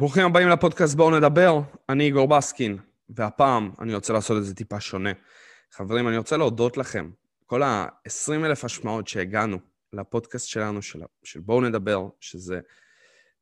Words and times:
ברוכים 0.00 0.26
הבאים 0.26 0.48
לפודקאסט 0.48 0.94
בואו 0.94 1.18
נדבר, 1.18 1.60
אני 1.88 2.04
איגור 2.04 2.28
בסקין, 2.28 2.78
והפעם 3.08 3.70
אני 3.80 3.94
רוצה 3.94 4.12
לעשות 4.12 4.38
את 4.38 4.44
זה 4.44 4.54
טיפה 4.54 4.80
שונה. 4.80 5.10
חברים, 5.72 6.08
אני 6.08 6.16
רוצה 6.16 6.36
להודות 6.36 6.76
לכם, 6.76 7.10
כל 7.46 7.62
ה-20 7.62 8.44
אלף 8.44 8.64
השמעות 8.64 9.08
שהגענו 9.08 9.58
לפודקאסט 9.92 10.48
שלנו, 10.48 10.82
של, 10.82 11.02
של 11.24 11.40
בואו 11.40 11.60
נדבר, 11.60 12.08
שזה 12.20 12.60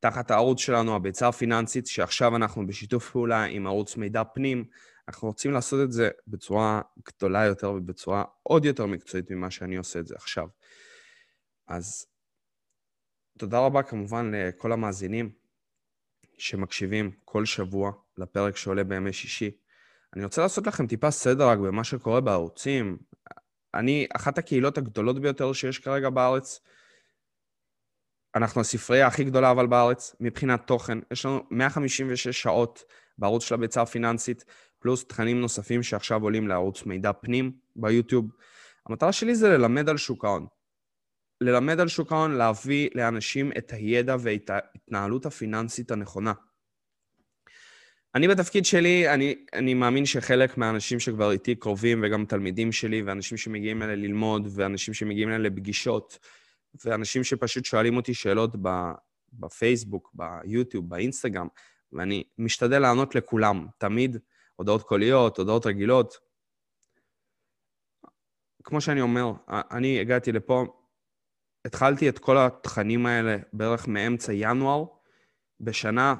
תחת 0.00 0.30
הערוץ 0.30 0.60
שלנו, 0.60 0.96
הביצה 0.96 1.28
הפיננסית, 1.28 1.86
שעכשיו 1.86 2.36
אנחנו 2.36 2.66
בשיתוף 2.66 3.10
פעולה 3.10 3.44
עם 3.44 3.66
ערוץ 3.66 3.96
מידע 3.96 4.24
פנים. 4.24 4.64
אנחנו 5.08 5.28
רוצים 5.28 5.52
לעשות 5.52 5.80
את 5.84 5.92
זה 5.92 6.08
בצורה 6.28 6.80
גדולה 7.08 7.44
יותר 7.44 7.70
ובצורה 7.70 8.24
עוד 8.42 8.64
יותר 8.64 8.86
מקצועית 8.86 9.30
ממה 9.30 9.50
שאני 9.50 9.76
עושה 9.76 9.98
את 9.98 10.06
זה 10.06 10.14
עכשיו. 10.16 10.48
אז 11.68 12.06
תודה 13.38 13.58
רבה 13.58 13.82
כמובן 13.82 14.30
לכל 14.34 14.72
המאזינים 14.72 15.37
שמקשיבים 16.38 17.10
כל 17.24 17.44
שבוע 17.44 17.92
לפרק 18.18 18.56
שעולה 18.56 18.84
בימי 18.84 19.12
שישי. 19.12 19.50
אני 20.16 20.24
רוצה 20.24 20.42
לעשות 20.42 20.66
לכם 20.66 20.86
טיפה 20.86 21.10
סדר 21.10 21.48
רק 21.48 21.58
במה 21.58 21.84
שקורה 21.84 22.20
בערוצים. 22.20 22.98
אני, 23.74 24.06
אחת 24.16 24.38
הקהילות 24.38 24.78
הגדולות 24.78 25.20
ביותר 25.20 25.52
שיש 25.52 25.78
כרגע 25.78 26.10
בארץ, 26.10 26.60
אנחנו 28.36 28.60
הספרייה 28.60 29.06
הכי 29.06 29.24
גדולה 29.24 29.50
אבל 29.50 29.66
בארץ, 29.66 30.16
מבחינת 30.20 30.66
תוכן. 30.66 30.98
יש 31.10 31.26
לנו 31.26 31.42
156 31.50 32.28
שעות 32.28 32.82
בערוץ 33.18 33.44
של 33.44 33.54
הביצה 33.54 33.82
הפיננסית, 33.82 34.44
פלוס 34.78 35.04
תכנים 35.04 35.40
נוספים 35.40 35.82
שעכשיו 35.82 36.22
עולים 36.22 36.48
לערוץ 36.48 36.86
מידע 36.86 37.12
פנים 37.12 37.52
ביוטיוב. 37.76 38.30
המטרה 38.86 39.12
שלי 39.12 39.34
זה 39.34 39.48
ללמד 39.48 39.88
על 39.88 39.96
שוק 39.96 40.24
ההון. 40.24 40.46
ללמד 41.40 41.80
על 41.80 41.88
שוק 41.88 42.12
ההון, 42.12 42.34
להביא 42.34 42.88
לאנשים 42.94 43.52
את 43.58 43.72
הידע 43.72 44.16
ואת 44.20 44.50
ההתנהלות 44.50 45.26
הפיננסית 45.26 45.90
הנכונה. 45.90 46.32
אני 48.14 48.28
בתפקיד 48.28 48.64
שלי, 48.64 49.14
אני, 49.14 49.44
אני 49.52 49.74
מאמין 49.74 50.06
שחלק 50.06 50.58
מהאנשים 50.58 51.00
שכבר 51.00 51.30
איתי 51.30 51.54
קרובים, 51.54 52.00
וגם 52.04 52.24
תלמידים 52.24 52.72
שלי, 52.72 53.02
ואנשים 53.02 53.38
שמגיעים 53.38 53.82
אליי 53.82 53.96
ללמוד, 53.96 54.48
ואנשים 54.54 54.94
שמגיעים 54.94 55.28
אליי 55.28 55.50
לפגישות, 55.50 56.18
ואנשים 56.84 57.24
שפשוט 57.24 57.64
שואלים 57.64 57.96
אותי 57.96 58.14
שאלות 58.14 58.56
בפייסבוק, 59.32 60.10
ביוטיוב, 60.14 60.88
באינסטגרם, 60.88 61.48
ואני 61.92 62.24
משתדל 62.38 62.78
לענות 62.78 63.14
לכולם, 63.14 63.66
תמיד, 63.78 64.16
הודעות 64.56 64.82
קוליות, 64.82 65.38
הודעות 65.38 65.66
רגילות. 65.66 66.18
כמו 68.64 68.80
שאני 68.80 69.00
אומר, 69.00 69.32
אני 69.48 70.00
הגעתי 70.00 70.32
לפה 70.32 70.77
התחלתי 71.64 72.08
את 72.08 72.18
כל 72.18 72.38
התכנים 72.38 73.06
האלה 73.06 73.36
בערך 73.52 73.88
מאמצע 73.88 74.32
ינואר, 74.34 74.84
בשנה, 75.60 76.14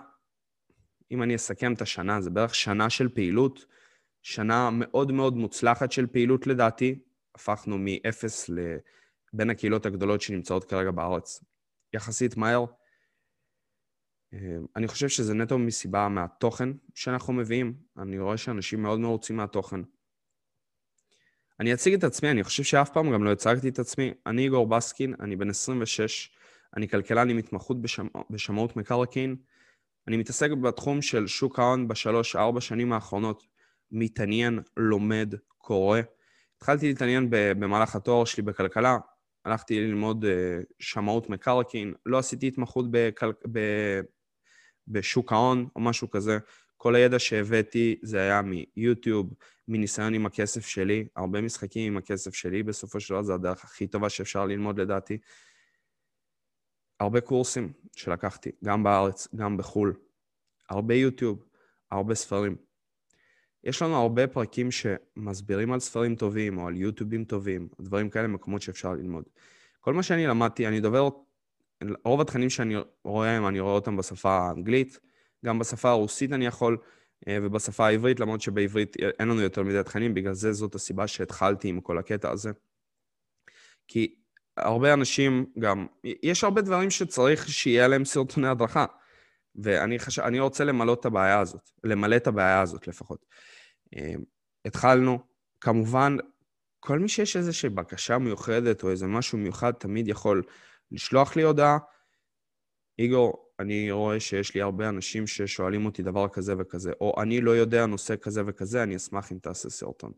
אם 1.10 1.22
אני 1.22 1.34
אסכם 1.34 1.72
את 1.72 1.82
השנה, 1.82 2.20
זה 2.20 2.30
בערך 2.30 2.54
שנה 2.54 2.90
של 2.90 3.08
פעילות, 3.08 3.64
שנה 4.22 4.70
מאוד 4.72 5.12
מאוד 5.12 5.36
מוצלחת 5.36 5.92
של 5.92 6.06
פעילות 6.06 6.46
לדעתי. 6.46 6.98
הפכנו 7.34 7.78
מ-0 7.78 8.52
לבין 9.32 9.50
הקהילות 9.50 9.86
הגדולות 9.86 10.20
שנמצאות 10.20 10.64
כרגע 10.64 10.90
בארץ 10.90 11.44
יחסית 11.92 12.36
מהר. 12.36 12.64
אני 14.76 14.88
חושב 14.88 15.08
שזה 15.08 15.34
נטו 15.34 15.58
מסיבה 15.58 16.08
מהתוכן 16.08 16.68
שאנחנו 16.94 17.32
מביאים. 17.32 17.74
אני 17.98 18.18
רואה 18.18 18.36
שאנשים 18.36 18.82
מאוד 18.82 19.00
מרוצים 19.00 19.36
מהתוכן. 19.36 19.80
אני 21.60 21.74
אציג 21.74 21.94
את 21.94 22.04
עצמי, 22.04 22.30
אני 22.30 22.44
חושב 22.44 22.62
שאף 22.62 22.90
פעם 22.90 23.12
גם 23.12 23.24
לא 23.24 23.32
הצגתי 23.32 23.68
את 23.68 23.78
עצמי. 23.78 24.12
אני 24.26 24.42
איגור 24.42 24.66
בסקין, 24.66 25.14
אני 25.20 25.36
בן 25.36 25.50
26, 25.50 26.30
אני 26.76 26.88
כלכלן 26.88 27.30
עם 27.30 27.38
התמחות 27.38 27.82
בשמ... 27.82 28.06
בשמאות 28.30 28.76
מקרקעין. 28.76 29.36
אני 30.08 30.16
מתעסק 30.16 30.50
בתחום 30.50 31.02
של 31.02 31.26
שוק 31.26 31.58
ההון 31.58 31.88
בשלוש-ארבע 31.88 32.60
שנים 32.60 32.92
האחרונות. 32.92 33.42
מתעניין, 33.92 34.60
לומד, 34.76 35.34
קורא. 35.58 36.00
התחלתי 36.56 36.88
להתעניין 36.88 37.26
במהלך 37.30 37.96
התואר 37.96 38.24
שלי 38.24 38.42
בכלכלה, 38.42 38.98
הלכתי 39.44 39.80
ללמוד 39.80 40.24
uh, 40.24 40.28
שמאות 40.78 41.30
מקרקעין, 41.30 41.94
לא 42.06 42.18
עשיתי 42.18 42.48
התמחות 42.48 42.86
בכל... 42.90 43.32
ב... 43.52 43.60
בשוק 44.88 45.32
ההון 45.32 45.68
או 45.76 45.80
משהו 45.80 46.10
כזה. 46.10 46.38
כל 46.78 46.94
הידע 46.94 47.18
שהבאתי 47.18 47.98
זה 48.02 48.20
היה 48.20 48.42
מיוטיוב, 48.76 49.34
מניסיון 49.68 50.14
עם 50.14 50.26
הכסף 50.26 50.66
שלי, 50.66 51.06
הרבה 51.16 51.40
משחקים 51.40 51.92
עם 51.92 51.96
הכסף 51.96 52.34
שלי, 52.34 52.62
בסופו 52.62 53.00
של 53.00 53.14
דבר 53.14 53.22
זו 53.22 53.34
הדרך 53.34 53.64
הכי 53.64 53.86
טובה 53.86 54.08
שאפשר 54.08 54.46
ללמוד 54.46 54.80
לדעתי. 54.80 55.18
הרבה 57.00 57.20
קורסים 57.20 57.72
שלקחתי, 57.96 58.50
גם 58.64 58.82
בארץ, 58.82 59.28
גם 59.34 59.56
בחו"ל. 59.56 59.94
הרבה 60.70 60.94
יוטיוב, 60.94 61.44
הרבה 61.90 62.14
ספרים. 62.14 62.56
יש 63.64 63.82
לנו 63.82 63.96
הרבה 63.96 64.26
פרקים 64.26 64.68
שמסבירים 64.70 65.72
על 65.72 65.80
ספרים 65.80 66.16
טובים, 66.16 66.58
או 66.58 66.66
על 66.66 66.76
יוטיובים 66.76 67.24
טובים, 67.24 67.68
דברים 67.80 68.10
כאלה, 68.10 68.28
מקומות 68.28 68.62
שאפשר 68.62 68.92
ללמוד. 68.92 69.24
כל 69.80 69.94
מה 69.94 70.02
שאני 70.02 70.26
למדתי, 70.26 70.66
אני 70.66 70.80
דובר, 70.80 71.08
רוב 72.04 72.20
התכנים 72.20 72.50
שאני 72.50 72.74
רואה, 73.04 73.48
אני 73.48 73.60
רואה 73.60 73.74
אותם 73.74 73.96
בשפה 73.96 74.38
האנגלית, 74.38 75.00
גם 75.44 75.58
בשפה 75.58 75.90
הרוסית 75.90 76.32
אני 76.32 76.46
יכול, 76.46 76.78
אה, 77.28 77.38
ובשפה 77.42 77.86
העברית, 77.86 78.20
למרות 78.20 78.40
שבעברית 78.40 78.96
אין 78.96 79.28
לנו 79.28 79.40
יותר 79.40 79.62
מדי 79.62 79.82
תכנים, 79.84 80.14
בגלל 80.14 80.32
זה 80.32 80.52
זאת 80.52 80.74
הסיבה 80.74 81.06
שהתחלתי 81.06 81.68
עם 81.68 81.80
כל 81.80 81.98
הקטע 81.98 82.30
הזה. 82.30 82.50
כי 83.88 84.14
הרבה 84.56 84.94
אנשים 84.94 85.46
גם, 85.58 85.86
יש 86.04 86.44
הרבה 86.44 86.62
דברים 86.62 86.90
שצריך 86.90 87.48
שיהיה 87.48 87.88
להם 87.88 88.04
סרטוני 88.04 88.48
הדרכה, 88.48 88.86
ואני 89.56 89.98
חש... 89.98 90.18
רוצה 90.18 90.64
למלא 90.64 90.92
את 90.92 91.06
הבעיה 91.06 91.40
הזאת, 91.40 91.70
למלא 91.84 92.16
את 92.16 92.26
הבעיה 92.26 92.60
הזאת 92.60 92.88
לפחות. 92.88 93.26
אה, 93.96 94.14
התחלנו, 94.64 95.18
כמובן, 95.60 96.16
כל 96.80 96.98
מי 96.98 97.08
שיש 97.08 97.36
איזושהי 97.36 97.68
בקשה 97.68 98.18
מיוחדת 98.18 98.82
או 98.82 98.90
איזה 98.90 99.06
משהו 99.06 99.38
מיוחד, 99.38 99.72
תמיד 99.72 100.08
יכול 100.08 100.42
לשלוח 100.92 101.36
לי 101.36 101.42
הודעה. 101.42 101.78
איגור, 102.98 103.47
אני 103.60 103.90
רואה 103.90 104.20
שיש 104.20 104.54
לי 104.54 104.62
הרבה 104.62 104.88
אנשים 104.88 105.26
ששואלים 105.26 105.86
אותי 105.86 106.02
דבר 106.02 106.28
כזה 106.28 106.54
וכזה, 106.58 106.92
או 107.00 107.22
אני 107.22 107.40
לא 107.40 107.50
יודע 107.50 107.86
נושא 107.86 108.14
כזה 108.16 108.42
וכזה, 108.46 108.82
אני 108.82 108.96
אשמח 108.96 109.32
אם 109.32 109.38
תעשה 109.38 109.70
סרטון. 109.70 110.12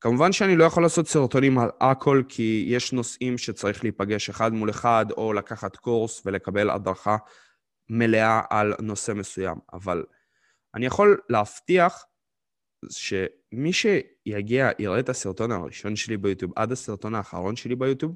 כמובן 0.00 0.32
שאני 0.32 0.56
לא 0.56 0.64
יכול 0.64 0.82
לעשות 0.82 1.08
סרטונים 1.08 1.58
על 1.58 1.70
הכל, 1.80 2.22
כי 2.28 2.64
יש 2.68 2.92
נושאים 2.92 3.38
שצריך 3.38 3.84
להיפגש 3.84 4.28
אחד 4.28 4.52
מול 4.52 4.70
אחד, 4.70 5.06
או 5.16 5.32
לקחת 5.32 5.76
קורס 5.76 6.22
ולקבל 6.24 6.70
הדרכה 6.70 7.16
מלאה 7.90 8.42
על 8.50 8.74
נושא 8.80 9.12
מסוים. 9.12 9.58
אבל 9.72 10.04
אני 10.74 10.86
יכול 10.86 11.20
להבטיח 11.28 12.04
שמי 12.90 13.72
שיגיע, 13.72 14.70
יראה 14.78 15.00
את 15.00 15.08
הסרטון 15.08 15.52
הראשון 15.52 15.96
שלי 15.96 16.16
ביוטיוב 16.16 16.52
עד 16.56 16.72
הסרטון 16.72 17.14
האחרון 17.14 17.56
שלי 17.56 17.76
ביוטיוב, 17.76 18.14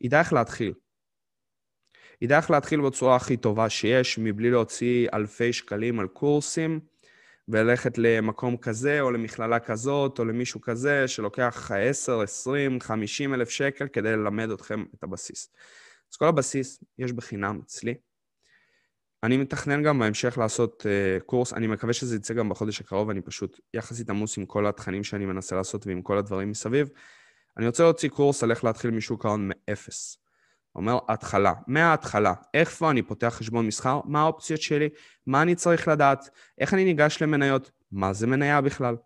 ידע 0.00 0.18
איך 0.18 0.32
להתחיל. 0.32 0.72
ידע 2.22 2.36
איך 2.36 2.50
להתחיל 2.50 2.80
בצורה 2.80 3.16
הכי 3.16 3.36
טובה 3.36 3.68
שיש, 3.70 4.18
מבלי 4.18 4.50
להוציא 4.50 5.08
אלפי 5.14 5.52
שקלים 5.52 6.00
על 6.00 6.06
קורסים, 6.06 6.80
וללכת 7.48 7.98
למקום 7.98 8.56
כזה, 8.56 9.00
או 9.00 9.10
למכללה 9.10 9.60
כזאת, 9.60 10.18
או 10.18 10.24
למישהו 10.24 10.60
כזה, 10.60 11.08
שלוקח 11.08 11.70
10, 11.74 12.20
20, 12.20 12.80
50 12.80 13.34
אלף 13.34 13.48
שקל 13.50 13.88
כדי 13.88 14.12
ללמד 14.12 14.50
אתכם 14.50 14.84
את 14.94 15.02
הבסיס. 15.02 15.50
אז 16.12 16.16
כל 16.16 16.26
הבסיס 16.26 16.84
יש 16.98 17.12
בחינם 17.12 17.60
אצלי. 17.64 17.94
אני 19.22 19.36
מתכנן 19.36 19.82
גם 19.82 19.98
בהמשך 19.98 20.38
לעשות 20.38 20.86
uh, 20.86 21.22
קורס, 21.24 21.52
אני 21.52 21.66
מקווה 21.66 21.92
שזה 21.92 22.16
יצא 22.16 22.34
גם 22.34 22.48
בחודש 22.48 22.80
הקרוב, 22.80 23.10
אני 23.10 23.20
פשוט 23.20 23.60
יחסית 23.74 24.10
עמוס 24.10 24.38
עם 24.38 24.46
כל 24.46 24.66
התכנים 24.66 25.04
שאני 25.04 25.26
מנסה 25.26 25.56
לעשות 25.56 25.86
ועם 25.86 26.02
כל 26.02 26.18
הדברים 26.18 26.50
מסביב. 26.50 26.88
אני 27.56 27.66
רוצה 27.66 27.82
להוציא 27.82 28.08
קורס 28.08 28.42
על 28.42 28.50
איך 28.50 28.64
להתחיל 28.64 28.90
משוק 28.90 29.26
ההון 29.26 29.48
מאפס. 29.48 30.25
אומר 30.76 30.98
התחלה, 31.08 31.52
מההתחלה, 31.66 32.34
איפה 32.54 32.90
אני 32.90 33.02
פותח 33.02 33.34
חשבון 33.38 33.66
מסחר, 33.66 34.00
מה 34.04 34.20
האופציות 34.20 34.60
שלי, 34.60 34.88
מה 35.26 35.42
אני 35.42 35.54
צריך 35.54 35.88
לדעת, 35.88 36.30
איך 36.58 36.74
אני 36.74 36.84
ניגש 36.84 37.22
למניות, 37.22 37.70
מה 37.92 38.12
זה 38.12 38.26
מניה 38.26 38.60
בכלל, 38.60 38.96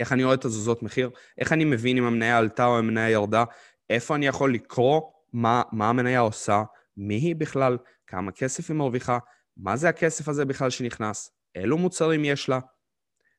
איך 0.00 0.12
אני 0.12 0.24
רואה 0.24 0.34
את 0.34 0.44
הזוזות 0.44 0.82
מחיר, 0.82 1.10
איך 1.38 1.52
אני 1.52 1.64
מבין 1.64 1.98
אם 1.98 2.04
המניה 2.04 2.38
עלתה 2.38 2.66
או 2.66 2.78
המניה 2.78 3.10
ירדה, 3.10 3.44
איפה 3.90 4.14
אני 4.14 4.26
יכול 4.26 4.54
לקרוא 4.54 5.00
מה, 5.32 5.62
מה 5.72 5.88
המניה 5.88 6.20
עושה, 6.20 6.62
מי 6.96 7.14
היא 7.14 7.36
בכלל, 7.36 7.78
כמה 8.06 8.32
כסף 8.32 8.70
היא 8.70 8.76
מרוויחה, 8.76 9.18
מה 9.56 9.76
זה 9.76 9.88
הכסף 9.88 10.28
הזה 10.28 10.44
בכלל 10.44 10.70
שנכנס, 10.70 11.30
אילו 11.54 11.78
מוצרים 11.78 12.24
יש 12.24 12.48
לה, 12.48 12.58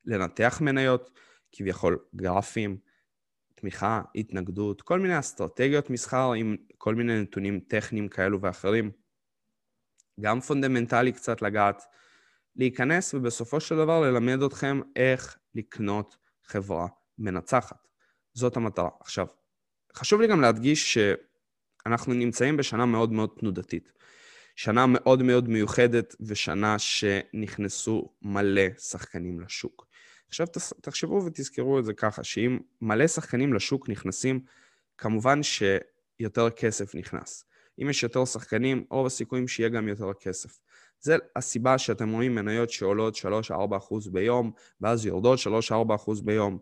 לנתח 0.06 0.58
מניות, 0.62 1.10
כביכול 1.52 1.98
גרפים, 2.16 2.78
תמיכה, 3.60 4.02
התנגדות, 4.16 4.82
כל 4.82 5.00
מיני 5.00 5.20
אסטרטגיות 5.20 5.90
מסחר 5.90 6.34
עם 6.34 6.56
כל 6.78 6.96
מיני 6.96 7.22
נתונים 7.22 7.60
טכניים 7.60 8.08
כאלו 8.08 8.42
ואחרים. 8.42 8.92
גם 10.20 10.40
פונדמנטלי 10.40 11.12
קצת 11.12 11.42
לגעת, 11.42 11.84
להיכנס 12.56 13.14
ובסופו 13.14 13.60
של 13.60 13.76
דבר 13.76 14.02
ללמד 14.02 14.42
אתכם 14.42 14.82
איך 14.96 15.38
לקנות 15.56 16.18
חברה 16.44 16.88
מנצחת. 17.18 17.88
זאת 18.34 18.58
המטרה. 18.58 18.90
עכשיו, 19.00 19.28
חשוב 19.96 20.22
לי 20.22 20.28
גם 20.28 20.42
להדגיש 20.42 20.94
שאנחנו 20.94 22.14
נמצאים 22.14 22.58
בשנה 22.58 22.86
מאוד 22.86 23.12
מאוד 23.12 23.30
תנודתית. 23.40 23.92
שנה 24.56 24.86
מאוד 24.88 25.24
מאוד 25.24 25.50
מיוחדת 25.50 26.16
ושנה 26.22 26.80
שנכנסו 26.80 28.14
מלא 28.22 28.70
שחקנים 28.78 29.40
לשוק. 29.40 29.88
עכשיו 30.28 30.48
תחשבו 30.82 31.26
ותזכרו 31.26 31.80
את 31.80 31.86
זה 31.86 31.94
ככה, 31.94 32.24
שאם 32.24 32.60
מלא 32.82 33.08
שחקנים 33.08 33.54
לשוק 33.54 33.90
נכנסים, 33.90 34.40
כמובן 34.98 35.40
שיותר 35.44 36.50
כסף 36.50 36.96
נכנס. 36.96 37.46
אם 37.82 37.90
יש 37.90 38.04
יותר 38.04 38.26
שחקנים, 38.26 38.84
רוב 38.90 39.06
הסיכויים 39.06 39.48
שיהיה 39.48 39.70
גם 39.70 39.88
יותר 39.88 40.14
כסף. 40.14 40.60
זה 41.00 41.18
הסיבה 41.36 41.78
שאתם 41.78 42.12
רואים 42.12 42.36
מניות 42.36 42.70
שעולות 42.70 43.16
3-4% 43.52 44.12
ביום, 44.12 44.52
ואז 44.82 45.06
יורדות 45.06 45.40
3-4% 45.72 46.24
ביום, 46.24 46.58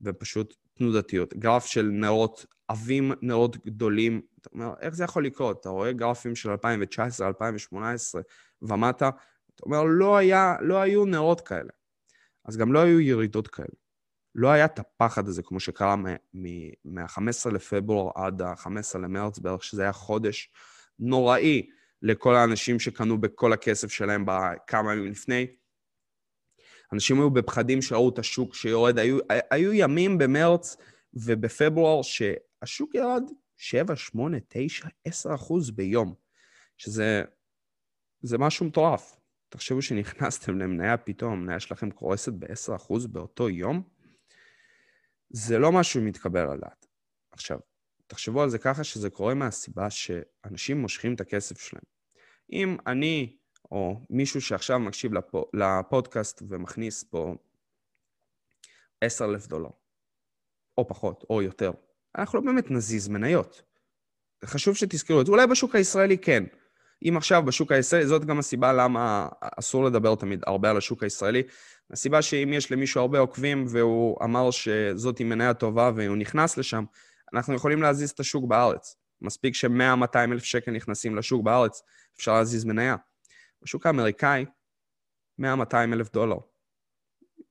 ופשוט 0.00 0.54
תנודתיות. 0.74 1.34
גרף 1.34 1.66
של 1.66 1.82
נרות, 1.92 2.46
עבים 2.68 3.12
נרות 3.22 3.66
גדולים. 3.66 4.20
אתה 4.40 4.48
אומר, 4.52 4.74
איך 4.80 4.94
זה 4.94 5.04
יכול 5.04 5.26
לקרות? 5.26 5.60
אתה 5.60 5.68
רואה 5.68 5.92
גרפים 5.92 6.36
של 6.36 6.50
2019, 6.50 7.28
2018 7.28 8.22
ומטה, 8.62 9.10
אתה 9.54 9.62
אומר, 9.66 9.84
לא, 9.84 10.16
היה, 10.16 10.56
לא 10.60 10.80
היו 10.80 11.04
נרות 11.04 11.40
כאלה. 11.40 11.70
אז 12.46 12.56
גם 12.56 12.72
לא 12.72 12.78
היו 12.78 13.00
ירידות 13.00 13.48
כאלה. 13.48 13.68
לא 14.34 14.48
היה 14.48 14.64
את 14.64 14.78
הפחד 14.78 15.28
הזה, 15.28 15.42
כמו 15.42 15.60
שקרה 15.60 15.96
מה-15 15.96 17.50
לפברואר 17.52 18.10
עד 18.14 18.42
ה-15 18.42 18.98
למרץ 18.98 19.38
בערך, 19.38 19.64
שזה 19.64 19.82
היה 19.82 19.92
חודש 19.92 20.50
נוראי 20.98 21.66
לכל 22.02 22.34
האנשים 22.34 22.80
שקנו 22.80 23.20
בכל 23.20 23.52
הכסף 23.52 23.90
שלהם 23.90 24.24
בכמה 24.26 24.92
ימים 24.92 25.10
לפני. 25.10 25.46
אנשים 26.92 27.16
היו 27.16 27.30
בפחדים 27.30 27.82
שראו 27.82 28.08
את 28.08 28.18
השוק 28.18 28.54
שיורד. 28.54 28.98
היו, 28.98 29.18
היו 29.50 29.72
ימים 29.72 30.18
במרץ 30.18 30.76
ובפברואר 31.14 32.02
שהשוק 32.02 32.94
ירד 32.94 33.22
7, 33.56 33.96
8, 33.96 34.38
9, 34.48 34.88
10 35.04 35.34
אחוז 35.34 35.70
ביום, 35.70 36.14
שזה 36.76 37.22
זה 38.22 38.38
משהו 38.38 38.66
מטורף. 38.66 39.16
תחשבו 39.56 39.82
שנכנסתם 39.82 40.58
למניה 40.58 40.96
פתאום, 40.96 41.32
המניה 41.32 41.60
שלכם 41.60 41.90
קורסת 41.90 42.32
ב-10 42.32 42.76
אחוז 42.76 43.06
באותו 43.06 43.50
יום, 43.50 43.82
זה 45.30 45.58
לא 45.58 45.72
משהו 45.72 46.02
מתקבל 46.02 46.40
על 46.40 46.50
הדעת. 46.50 46.86
עכשיו, 47.30 47.58
תחשבו 48.06 48.42
על 48.42 48.50
זה 48.50 48.58
ככה 48.58 48.84
שזה 48.84 49.10
קורה 49.10 49.34
מהסיבה 49.34 49.90
שאנשים 49.90 50.80
מושכים 50.80 51.14
את 51.14 51.20
הכסף 51.20 51.60
שלהם. 51.60 51.82
אם 52.52 52.76
אני 52.86 53.36
או 53.70 54.00
מישהו 54.10 54.40
שעכשיו 54.40 54.78
מקשיב 54.78 55.14
לפו, 55.14 55.44
לפודקאסט 55.54 56.42
ומכניס 56.48 57.04
פה 57.04 57.34
10,000 59.00 59.46
דולר, 59.46 59.70
או 60.78 60.88
פחות, 60.88 61.24
או 61.30 61.42
יותר, 61.42 61.70
אנחנו 62.18 62.38
לא 62.38 62.44
באמת 62.44 62.70
נזיז 62.70 63.08
מניות. 63.08 63.62
חשוב 64.44 64.76
שתזכרו 64.76 65.20
את 65.20 65.26
זה. 65.26 65.32
אולי 65.32 65.46
בשוק 65.46 65.74
הישראלי 65.74 66.18
כן. 66.18 66.44
אם 67.02 67.16
עכשיו 67.16 67.42
בשוק 67.44 67.72
הישראלי, 67.72 68.06
זאת 68.06 68.24
גם 68.24 68.38
הסיבה 68.38 68.72
למה 68.72 69.28
אסור 69.58 69.84
לדבר 69.84 70.14
תמיד 70.14 70.42
הרבה 70.46 70.70
על 70.70 70.76
השוק 70.76 71.02
הישראלי. 71.02 71.42
הסיבה 71.90 72.22
שאם 72.22 72.52
יש 72.52 72.72
למישהו 72.72 73.00
הרבה 73.00 73.18
עוקבים 73.18 73.64
והוא 73.68 74.24
אמר 74.24 74.50
שזאת 74.50 75.20
מניה 75.20 75.54
טובה 75.54 75.90
והוא 75.96 76.16
נכנס 76.16 76.58
לשם, 76.58 76.84
אנחנו 77.34 77.54
יכולים 77.54 77.82
להזיז 77.82 78.10
את 78.10 78.20
השוק 78.20 78.44
בארץ. 78.44 78.96
מספיק 79.22 79.54
ש-100-200 79.54 80.16
אלף 80.16 80.44
שקל 80.44 80.70
נכנסים 80.70 81.16
לשוק 81.16 81.42
בארץ, 81.42 81.82
אפשר 82.16 82.34
להזיז 82.34 82.64
מניה. 82.64 82.96
בשוק 83.62 83.86
האמריקאי, 83.86 84.44
100-200 85.40 85.44
אלף 85.74 86.12
דולר. 86.12 86.36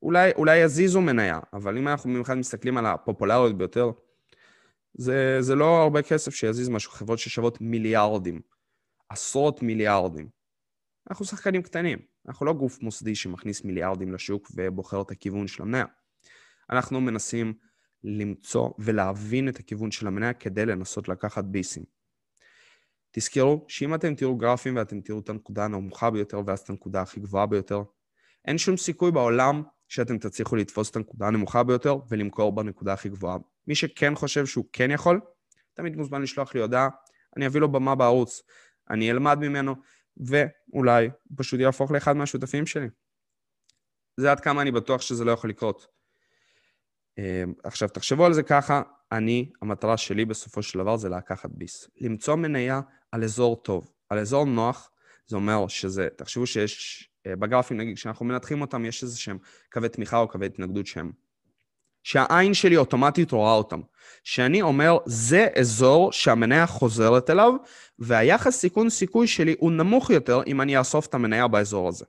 אולי, 0.01 0.31
אולי 0.35 0.57
יזיזו 0.57 1.01
מניה, 1.01 1.39
אבל 1.53 1.77
אם 1.77 1.87
אנחנו 1.87 2.09
במיוחד 2.09 2.33
מסתכלים 2.33 2.77
על 2.77 2.85
הפופולריות 2.85 3.57
ביותר, 3.57 3.91
זה, 4.93 5.37
זה 5.39 5.55
לא 5.55 5.81
הרבה 5.81 6.01
כסף 6.01 6.35
שיזיז 6.35 6.69
משהו, 6.69 6.91
חברות 6.91 7.19
ששוות 7.19 7.61
מיליארדים, 7.61 8.41
עשרות 9.09 9.61
מיליארדים. 9.61 10.29
אנחנו 11.09 11.25
שחקנים 11.25 11.61
קטנים, 11.61 11.99
אנחנו 12.27 12.45
לא 12.45 12.53
גוף 12.53 12.81
מוסדי 12.81 13.15
שמכניס 13.15 13.63
מיליארדים 13.63 14.13
לשוק 14.13 14.51
ובוחר 14.55 15.01
את 15.01 15.11
הכיוון 15.11 15.47
של 15.47 15.63
המניה. 15.63 15.85
אנחנו 16.69 17.01
מנסים 17.01 17.53
למצוא 18.03 18.69
ולהבין 18.79 19.49
את 19.49 19.59
הכיוון 19.59 19.91
של 19.91 20.07
המניה 20.07 20.33
כדי 20.33 20.65
לנסות 20.65 21.09
לקחת 21.09 21.43
ביסים. 21.43 21.83
תזכרו 23.11 23.65
שאם 23.67 23.95
אתם 23.95 24.15
תראו 24.15 24.35
גרפים 24.35 24.75
ואתם 24.75 25.01
תראו 25.01 25.19
את 25.19 25.29
הנקודה 25.29 25.65
הנמוכה 25.65 26.11
ביותר 26.11 26.41
ואז 26.45 26.59
את 26.59 26.69
הנקודה 26.69 27.01
הכי 27.01 27.19
גבוהה 27.19 27.45
ביותר, 27.45 27.83
אין 28.45 28.57
שום 28.57 28.77
סיכוי 28.77 29.11
בעולם 29.11 29.63
שאתם 29.87 30.17
תצליחו 30.17 30.55
לתפוס 30.55 30.91
את 30.91 30.95
הנקודה 30.95 31.27
הנמוכה 31.27 31.63
ביותר 31.63 31.97
ולמכור 32.09 32.55
בנקודה 32.55 32.93
הכי 32.93 33.09
גבוהה. 33.09 33.37
מי 33.67 33.75
שכן 33.75 34.15
חושב 34.15 34.45
שהוא 34.45 34.65
כן 34.73 34.91
יכול, 34.91 35.21
תמיד 35.73 35.95
מוזמן 35.95 36.21
לשלוח 36.21 36.55
לי 36.55 36.61
הודעה, 36.61 36.89
אני 37.37 37.47
אביא 37.47 37.61
לו 37.61 37.71
במה 37.71 37.95
בערוץ, 37.95 38.41
אני 38.89 39.11
אלמד 39.11 39.37
ממנו, 39.39 39.75
ואולי 40.17 41.09
פשוט 41.35 41.59
יהפוך 41.59 41.91
לאחד 41.91 42.17
מהשותפים 42.17 42.65
שלי. 42.65 42.87
זה 44.17 44.31
עד 44.31 44.39
כמה 44.39 44.61
אני 44.61 44.71
בטוח 44.71 45.01
שזה 45.01 45.25
לא 45.25 45.31
יכול 45.31 45.49
לקרות. 45.49 45.87
אמ, 47.17 47.53
עכשיו, 47.63 47.89
תחשבו 47.89 48.25
על 48.25 48.33
זה 48.33 48.43
ככה, 48.43 48.81
אני, 49.11 49.51
המטרה 49.61 49.97
שלי 49.97 50.25
בסופו 50.25 50.63
של 50.63 50.79
דבר 50.79 50.97
זה 50.97 51.09
לקחת 51.09 51.49
ביס. 51.53 51.89
למצוא 52.01 52.35
מניה 52.35 52.81
על 53.11 53.23
אזור 53.23 53.55
טוב, 53.55 53.91
על 54.09 54.19
אזור 54.19 54.45
נוח, 54.45 54.89
זה 55.27 55.35
אומר 55.35 55.67
שזה, 55.67 56.07
תחשבו 56.15 56.47
שיש, 56.47 57.09
אה, 57.27 57.35
בגרפים 57.35 57.77
נגיד, 57.77 57.95
כשאנחנו 57.95 58.25
מנתחים 58.25 58.61
אותם, 58.61 58.85
יש 58.85 59.03
איזה 59.03 59.19
שהם 59.19 59.37
קווי 59.71 59.89
תמיכה 59.89 60.17
או 60.17 60.27
קווי 60.27 60.45
התנגדות 60.45 60.87
שהם, 60.87 61.11
שהעין 62.05 62.53
שלי 62.53 62.77
אוטומטית 62.77 63.31
רואה 63.31 63.53
אותם. 63.53 63.81
שאני 64.23 64.61
אומר, 64.61 64.97
זה 65.05 65.47
אזור 65.59 66.11
שהמניה 66.11 66.65
חוזרת 66.67 67.29
אליו, 67.29 67.53
והיחס 67.99 68.55
סיכון 68.55 68.89
סיכוי 68.89 69.27
שלי 69.27 69.55
הוא 69.59 69.71
נמוך 69.71 70.09
יותר 70.09 70.41
אם 70.47 70.61
אני 70.61 70.79
אאסוף 70.79 71.07
את 71.07 71.13
המניה 71.13 71.47
באזור 71.47 71.87
הזה. 71.87 72.05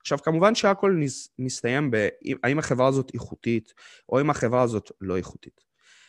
עכשיו, 0.00 0.18
כמובן 0.18 0.54
שהכל 0.54 1.00
מסתיים 1.38 1.90
בהאם 1.90 2.58
החברה 2.58 2.86
הזאת 2.86 3.10
איכותית, 3.14 3.74
או 4.08 4.20
אם 4.20 4.30
החברה 4.30 4.62
הזאת 4.62 4.90
לא 5.00 5.16
איכותית. 5.16 5.60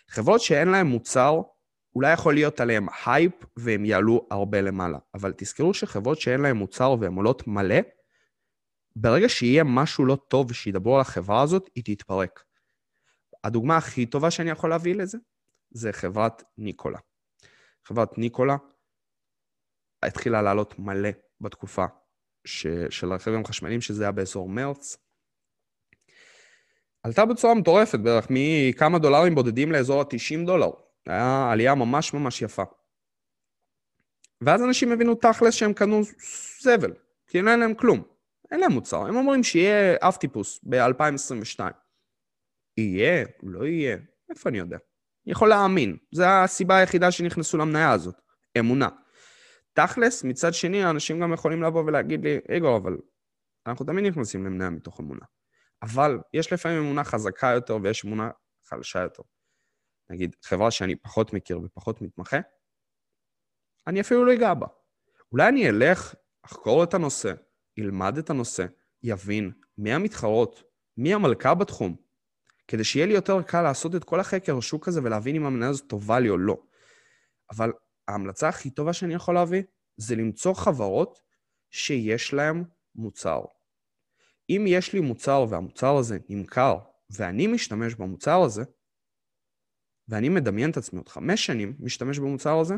חברות 0.10 0.42
שאין 0.42 0.68
להן 0.68 0.88
מוצר, 0.88 1.42
אולי 1.96 2.14
יכול 2.14 2.34
להיות 2.34 2.60
עליהן 2.60 2.88
הייפ 3.06 3.34
והן 3.58 3.86
יעלו 3.86 4.28
הרבה 4.32 4.62
למעלה, 4.62 4.98
אבל 5.14 5.34
תזכרו 5.38 5.74
שחברות 5.74 6.22
שאין 6.22 6.42
להן 6.42 6.56
מוצר 6.56 6.96
והן 7.00 7.14
עולות 7.16 7.48
מלא, 7.48 7.80
ברגע 8.96 9.30
שיהיה 9.30 9.64
משהו 9.64 10.06
לא 10.06 10.18
טוב 10.28 10.52
ושידברו 10.52 10.96
על 10.96 11.02
החברה 11.02 11.42
הזאת, 11.42 11.70
היא 11.76 11.84
תתפרק. 11.84 12.44
הדוגמה 13.44 13.78
הכי 13.78 14.06
טובה 14.06 14.32
שאני 14.32 14.50
יכול 14.50 14.70
להביא 14.70 14.96
לזה, 14.96 15.18
זה 15.72 15.94
חברת 15.94 16.44
ניקולה. 16.58 17.00
חברת 17.86 18.18
ניקולה 18.18 18.56
התחילה 20.04 20.42
לעלות 20.42 20.80
מלא 20.80 21.10
בתקופה 21.42 21.86
ש, 22.46 22.68
של 22.90 23.14
רכבים 23.14 23.46
חשמליים, 23.46 23.82
שזה 23.82 24.04
היה 24.04 24.12
באזור 24.12 24.50
מרץ. 24.50 24.98
עלתה 27.04 27.26
בצורה 27.26 27.54
מטורפת, 27.54 28.00
בערך 28.00 28.28
מכמה 28.30 29.00
דולרים 29.00 29.36
בודדים 29.36 29.72
לאזור 29.72 30.02
ה-90 30.02 30.46
דולר. 30.46 30.70
היה 31.08 31.52
עלייה 31.52 31.76
ממש 31.76 32.14
ממש 32.14 32.42
יפה. 32.42 32.64
ואז 34.42 34.64
אנשים 34.64 34.92
הבינו 34.92 35.16
תכלס 35.16 35.54
שהם 35.54 35.74
קנו 35.74 36.02
זבל, 36.62 36.94
כי 37.28 37.38
אין 37.38 37.46
להם 37.46 37.74
כלום. 37.74 38.04
אין 38.52 38.60
להם 38.60 38.72
מוצר. 38.72 39.06
הם 39.06 39.16
אומרים 39.16 39.44
שיהיה 39.44 39.96
אף 40.00 40.18
טיפוס 40.18 40.60
ב-2022. 40.64 41.60
יהיה, 42.78 43.26
לא 43.44 43.66
יהיה, 43.66 43.98
איפה 44.30 44.50
אני 44.50 44.58
יודע? 44.58 44.78
יכול 45.26 45.50
להאמין. 45.50 45.98
זו 46.12 46.24
הסיבה 46.24 46.78
היחידה 46.78 47.12
שנכנסו 47.12 47.58
למניה 47.58 47.92
הזאת, 47.92 48.16
אמונה. 48.60 48.90
תכלס, 49.74 50.24
מצד 50.24 50.54
שני, 50.54 50.84
האנשים 50.84 51.20
גם 51.20 51.34
יכולים 51.34 51.64
לבוא 51.64 51.84
ולהגיד 51.84 52.24
לי, 52.24 52.40
איגור, 52.50 52.78
אבל 52.78 52.98
אנחנו 53.68 53.86
תמיד 53.86 54.06
נכנסים 54.06 54.46
למניה 54.46 54.70
מתוך 54.70 55.00
אמונה. 55.00 55.26
אבל 55.82 56.20
יש 56.34 56.54
לפעמים 56.54 56.78
אמונה 56.78 57.04
חזקה 57.04 57.48
יותר 57.48 57.78
ויש 57.84 58.06
אמונה 58.06 58.30
חלשה 58.66 59.00
יותר. 59.00 59.24
נגיד, 60.10 60.36
חברה 60.44 60.72
שאני 60.72 60.96
פחות 60.96 61.34
מכיר 61.34 61.60
ופחות 61.64 62.02
מתמחה, 62.02 62.38
אני 63.88 64.02
אפילו 64.02 64.26
לא 64.26 64.34
אגע 64.34 64.54
בה. 64.54 64.68
אולי 65.32 65.48
אני 65.48 65.70
אלך, 65.70 66.16
אחקור 66.46 66.84
את 66.84 66.94
הנושא, 66.94 67.34
ילמד 67.78 68.18
את 68.18 68.30
הנושא, 68.30 68.66
יבין 69.04 69.52
מי 69.78 69.94
המתחרות, 69.94 70.64
מי 70.98 71.14
המלכה 71.14 71.56
בתחום, 71.56 71.96
כדי 72.68 72.84
שיהיה 72.84 73.06
לי 73.06 73.14
יותר 73.14 73.42
קל 73.42 73.62
לעשות 73.62 73.96
את 73.96 74.04
כל 74.04 74.20
החקר 74.20 74.58
השוק 74.58 74.88
הזה 74.88 75.00
ולהבין 75.04 75.36
אם 75.36 75.46
המניה 75.46 75.70
הזאת 75.70 75.90
טובה 75.90 76.20
לי 76.20 76.30
או 76.30 76.38
לא. 76.38 76.58
אבל 77.52 77.72
ההמלצה 78.08 78.50
הכי 78.50 78.70
טובה 78.70 78.94
שאני 78.94 79.14
יכול 79.14 79.36
להביא 79.36 79.64
זה 79.98 80.16
למצוא 80.16 80.54
חברות 80.54 81.22
שיש 81.70 82.34
להן 82.34 82.64
מוצר. 82.96 83.42
אם 84.50 84.66
יש 84.68 84.94
לי 84.94 85.00
מוצר 85.00 85.46
והמוצר 85.50 85.98
הזה 85.98 86.18
נמכר 86.30 86.78
ואני 87.10 87.48
משתמש 87.48 87.96
במוצר 87.96 88.42
הזה, 88.46 88.64
ואני 90.08 90.30
מדמיין 90.30 90.72
את 90.72 90.78
עצמי 90.78 91.00
עוד 91.00 91.10
חמש 91.10 91.46
שנים 91.46 91.76
משתמש 91.80 92.20
במוצר 92.20 92.60
הזה, 92.60 92.74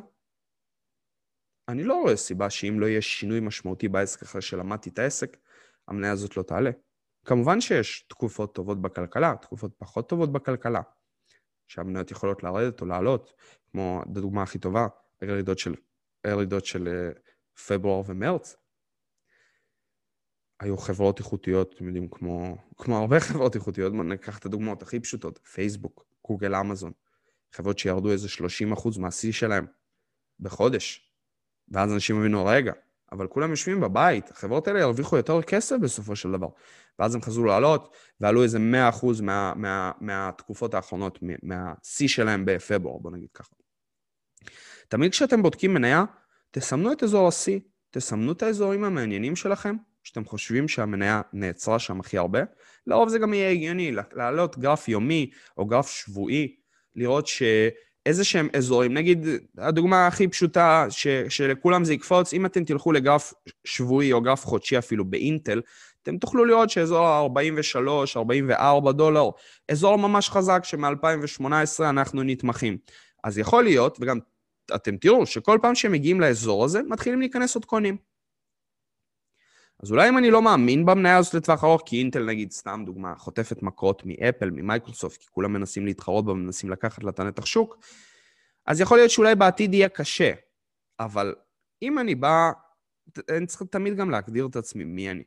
אני 1.69 1.83
לא 1.83 2.01
רואה 2.01 2.15
סיבה 2.15 2.49
שאם 2.49 2.79
לא 2.79 2.85
יהיה 2.85 3.01
שינוי 3.01 3.39
משמעותי 3.39 3.87
בעסק 3.87 4.21
אחרי 4.21 4.41
שלמדתי 4.41 4.89
את 4.89 4.99
העסק, 4.99 5.37
המניה 5.87 6.11
הזאת 6.11 6.37
לא 6.37 6.43
תעלה. 6.43 6.71
כמובן 7.25 7.61
שיש 7.61 8.05
תקופות 8.09 8.55
טובות 8.55 8.81
בכלכלה, 8.81 9.35
תקופות 9.41 9.71
פחות 9.77 10.09
טובות 10.09 10.31
בכלכלה, 10.31 10.81
שהמניות 11.67 12.11
יכולות 12.11 12.43
לרדת 12.43 12.81
או 12.81 12.85
לעלות, 12.85 13.33
כמו 13.71 14.01
הדוגמה 14.05 14.43
הכי 14.43 14.59
טובה, 14.59 14.87
הירידות 15.21 15.59
של, 15.59 15.75
הירידות 16.23 16.65
של 16.65 17.11
פברואר 17.67 18.01
ומרץ, 18.05 18.55
היו 20.59 20.77
חברות 20.77 21.19
איכותיות, 21.19 21.73
אתם 21.73 21.85
יודעים, 21.85 22.07
כמו, 22.11 22.57
כמו 22.77 22.97
הרבה 22.97 23.19
חברות 23.19 23.55
איכותיות, 23.55 23.93
ניקח 23.93 24.37
את 24.37 24.45
הדוגמאות 24.45 24.81
הכי 24.81 24.99
פשוטות, 24.99 25.37
פייסבוק, 25.37 26.05
גוגל, 26.27 26.55
אמזון, 26.55 26.91
חברות 27.51 27.79
שירדו 27.79 28.11
איזה 28.11 28.27
30% 28.75 28.99
מהשיא 28.99 29.31
שלהם 29.31 29.65
בחודש, 30.39 31.11
ואז 31.67 31.93
אנשים 31.93 32.19
הבינו, 32.19 32.45
רגע, 32.45 32.73
אבל 33.13 33.27
כולם 33.27 33.49
יושבים 33.49 33.81
בבית, 33.81 34.31
החברות 34.31 34.67
האלה 34.67 34.79
ירוויחו 34.79 35.17
יותר 35.17 35.41
כסף 35.41 35.75
בסופו 35.81 36.15
של 36.15 36.31
דבר. 36.31 36.47
ואז 36.99 37.15
הם 37.15 37.21
חזרו 37.21 37.45
לעלות, 37.45 37.95
ועלו 38.19 38.43
איזה 38.43 38.57
100% 38.57 38.61
מה, 39.21 39.53
מה, 39.55 39.91
מהתקופות 40.01 40.73
האחרונות, 40.73 41.19
מהשיא 41.43 42.07
שלהם 42.07 42.45
בפברואר, 42.45 42.97
בוא 42.97 43.11
נגיד 43.11 43.29
ככה. 43.33 43.55
תמיד 44.87 45.11
כשאתם 45.11 45.43
בודקים 45.43 45.73
מניה, 45.73 46.03
תסמנו 46.51 46.91
את 46.91 47.03
אזור 47.03 47.27
השיא, 47.27 47.59
תסמנו 47.91 48.31
את 48.31 48.43
האזורים 48.43 48.83
המעניינים 48.83 49.35
שלכם, 49.35 49.75
שאתם 50.03 50.25
חושבים 50.25 50.67
שהמניה 50.67 51.21
נעצרה 51.33 51.79
שם 51.79 51.99
הכי 51.99 52.17
הרבה. 52.17 52.39
לרוב 52.87 53.09
זה 53.09 53.19
גם 53.19 53.33
יהיה 53.33 53.51
הגיוני, 53.51 53.91
לעלות 54.13 54.57
גרף 54.57 54.87
יומי 54.87 55.31
או 55.57 55.65
גרף 55.65 55.89
שבועי, 55.89 56.55
לראות 56.95 57.27
שאיזה 58.05 58.23
שהם 58.23 58.49
אזורים, 58.53 58.93
נגיד, 58.93 59.25
הדוגמה 59.57 60.07
הכי 60.07 60.27
פשוטה, 60.27 60.85
ש, 60.89 61.07
שלכולם 61.29 61.83
זה 61.83 61.93
יקפוץ, 61.93 62.33
אם 62.33 62.45
אתם 62.45 62.63
תלכו 62.63 62.91
לגרף 62.91 63.33
שבועי 63.63 64.13
או 64.13 64.21
גרף 64.21 64.45
חודשי 64.45 64.77
אפילו 64.77 65.05
באינטל, 65.05 65.61
אתם 66.03 66.17
תוכלו 66.17 66.45
לראות 66.45 66.69
שאזור 66.69 67.07
ה-43, 67.07 67.77
44 68.17 68.91
דולר, 68.91 69.29
אזור 69.71 69.95
ממש 69.95 70.29
חזק 70.29 70.61
שמ-2018 70.63 71.49
אנחנו 71.79 72.23
נתמכים. 72.23 72.77
אז 73.23 73.37
יכול 73.37 73.63
להיות, 73.63 73.97
וגם 74.01 74.19
אתם 74.75 74.97
תראו 74.97 75.25
שכל 75.25 75.59
פעם 75.61 75.75
שהם 75.75 75.91
מגיעים 75.91 76.21
לאזור 76.21 76.65
הזה, 76.65 76.81
מתחילים 76.89 77.19
להיכנס 77.19 77.55
עוד 77.55 77.65
קונים. 77.65 78.12
אז 79.83 79.91
אולי 79.91 80.09
אם 80.09 80.17
אני 80.17 80.31
לא 80.31 80.41
מאמין 80.41 80.85
במניה 80.85 81.17
הזאת 81.17 81.33
לטווח 81.33 81.63
ארוך, 81.63 81.81
כי 81.85 81.99
אינטל 81.99 82.25
נגיד, 82.25 82.51
סתם 82.51 82.83
דוגמה, 82.85 83.15
חוטפת 83.15 83.63
מכות 83.63 84.03
מאפל, 84.05 84.49
ממייקרוסופט, 84.49 85.21
כי 85.21 85.27
כולם 85.31 85.53
מנסים 85.53 85.85
להתחרות 85.85 86.25
בה 86.25 86.31
ומנסים 86.31 86.69
לקחת 86.69 87.03
לה 87.03 87.09
את 87.09 87.19
הנתח 87.19 87.45
שוק, 87.45 87.77
אז 88.65 88.81
יכול 88.81 88.97
להיות 88.97 89.11
שאולי 89.11 89.35
בעתיד 89.35 89.73
יהיה 89.73 89.89
קשה. 89.89 90.33
אבל 90.99 91.35
אם 91.81 91.99
אני 91.99 92.15
בא, 92.15 92.51
אני 93.29 93.45
צריך 93.45 93.63
תמיד 93.63 93.95
גם 93.95 94.09
להגדיר 94.09 94.47
את 94.47 94.55
עצמי 94.55 94.83
מי 94.83 95.11
אני. 95.11 95.23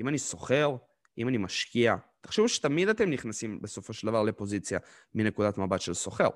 אם 0.00 0.08
אני 0.08 0.18
סוחר, 0.18 0.76
אם 1.18 1.28
אני 1.28 1.38
משקיע, 1.38 1.96
תחשבו 2.20 2.48
שתמיד 2.48 2.88
אתם 2.88 3.10
נכנסים 3.10 3.62
בסופו 3.62 3.92
של 3.92 4.06
דבר 4.06 4.22
לפוזיציה 4.22 4.78
מנקודת 5.14 5.58
מבט 5.58 5.80
של 5.80 5.94
סוחר. 5.94 6.28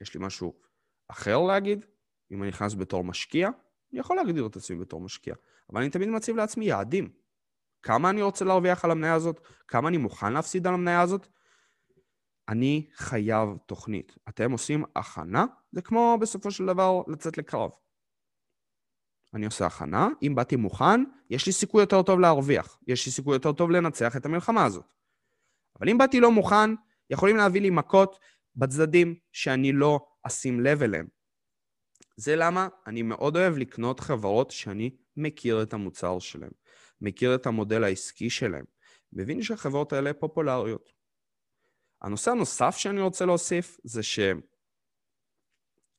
יש 0.00 0.14
לי 0.14 0.20
משהו 0.26 0.54
אחר 1.08 1.38
להגיד? 1.38 1.84
אם 2.32 2.42
אני 2.42 2.48
נכנס 2.48 2.74
בתור 2.74 3.04
משקיע, 3.04 3.50
אני 3.92 4.00
יכול 4.00 4.16
להגדיר 4.16 4.46
את 4.46 4.56
עצמי 4.56 4.76
בתור 4.76 5.00
משקיע. 5.00 5.34
אבל 5.72 5.80
אני 5.80 5.90
תמיד 5.90 6.08
מציב 6.08 6.36
לעצמי 6.36 6.64
יעדים. 6.64 7.12
כמה 7.82 8.10
אני 8.10 8.22
רוצה 8.22 8.44
להרוויח 8.44 8.84
על 8.84 8.90
המניה 8.90 9.14
הזאת? 9.14 9.40
כמה 9.68 9.88
אני 9.88 9.96
מוכן 9.96 10.32
להפסיד 10.32 10.66
על 10.66 10.74
המניה 10.74 11.00
הזאת? 11.00 11.28
אני 12.48 12.86
חייב 12.94 13.48
תוכנית. 13.66 14.16
אתם 14.28 14.52
עושים 14.52 14.84
הכנה, 14.96 15.44
זה 15.72 15.82
כמו 15.82 16.18
בסופו 16.20 16.50
של 16.50 16.66
דבר 16.66 17.02
לצאת 17.08 17.38
לקרב. 17.38 17.70
אני 19.34 19.46
עושה 19.46 19.66
הכנה, 19.66 20.08
אם 20.22 20.34
באתי 20.34 20.56
מוכן, 20.56 21.04
יש 21.30 21.46
לי 21.46 21.52
סיכוי 21.52 21.82
יותר 21.82 22.02
טוב 22.02 22.20
להרוויח. 22.20 22.78
יש 22.86 23.06
לי 23.06 23.12
סיכוי 23.12 23.34
יותר 23.34 23.52
טוב 23.52 23.70
לנצח 23.70 24.16
את 24.16 24.26
המלחמה 24.26 24.64
הזאת. 24.64 24.84
אבל 25.78 25.88
אם 25.88 25.98
באתי 25.98 26.20
לא 26.20 26.30
מוכן, 26.30 26.70
יכולים 27.10 27.36
להביא 27.36 27.60
לי 27.60 27.70
מכות 27.70 28.18
בצדדים 28.56 29.14
שאני 29.32 29.72
לא 29.72 30.06
אשים 30.22 30.60
לב 30.60 30.82
אליהם. 30.82 31.06
זה 32.16 32.36
למה 32.36 32.68
אני 32.86 33.02
מאוד 33.02 33.36
אוהב 33.36 33.56
לקנות 33.56 34.00
חברות 34.00 34.50
שאני 34.50 34.90
מכיר 35.16 35.62
את 35.62 35.72
המוצר 35.72 36.18
שלהם, 36.18 36.50
מכיר 37.00 37.34
את 37.34 37.46
המודל 37.46 37.84
העסקי 37.84 38.30
שלהם, 38.30 38.64
מבין 39.12 39.42
שהחברות 39.42 39.92
האלה 39.92 40.12
פופולריות. 40.12 40.92
הנושא 42.02 42.30
הנוסף 42.30 42.76
שאני 42.76 43.00
רוצה 43.00 43.26
להוסיף 43.26 43.80
זה 43.84 44.02
ש... 44.02 44.20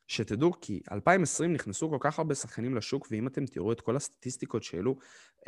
שתדעו 0.06 0.52
כי 0.60 0.80
2020 0.92 1.52
נכנסו 1.52 1.90
כל 1.90 1.96
כך 2.00 2.18
הרבה 2.18 2.34
שחקנים 2.34 2.74
לשוק, 2.74 3.08
ואם 3.10 3.26
אתם 3.26 3.46
תראו 3.46 3.72
את 3.72 3.80
כל 3.80 3.96
הסטטיסטיקות 3.96 4.62
שהעלו, 4.62 4.96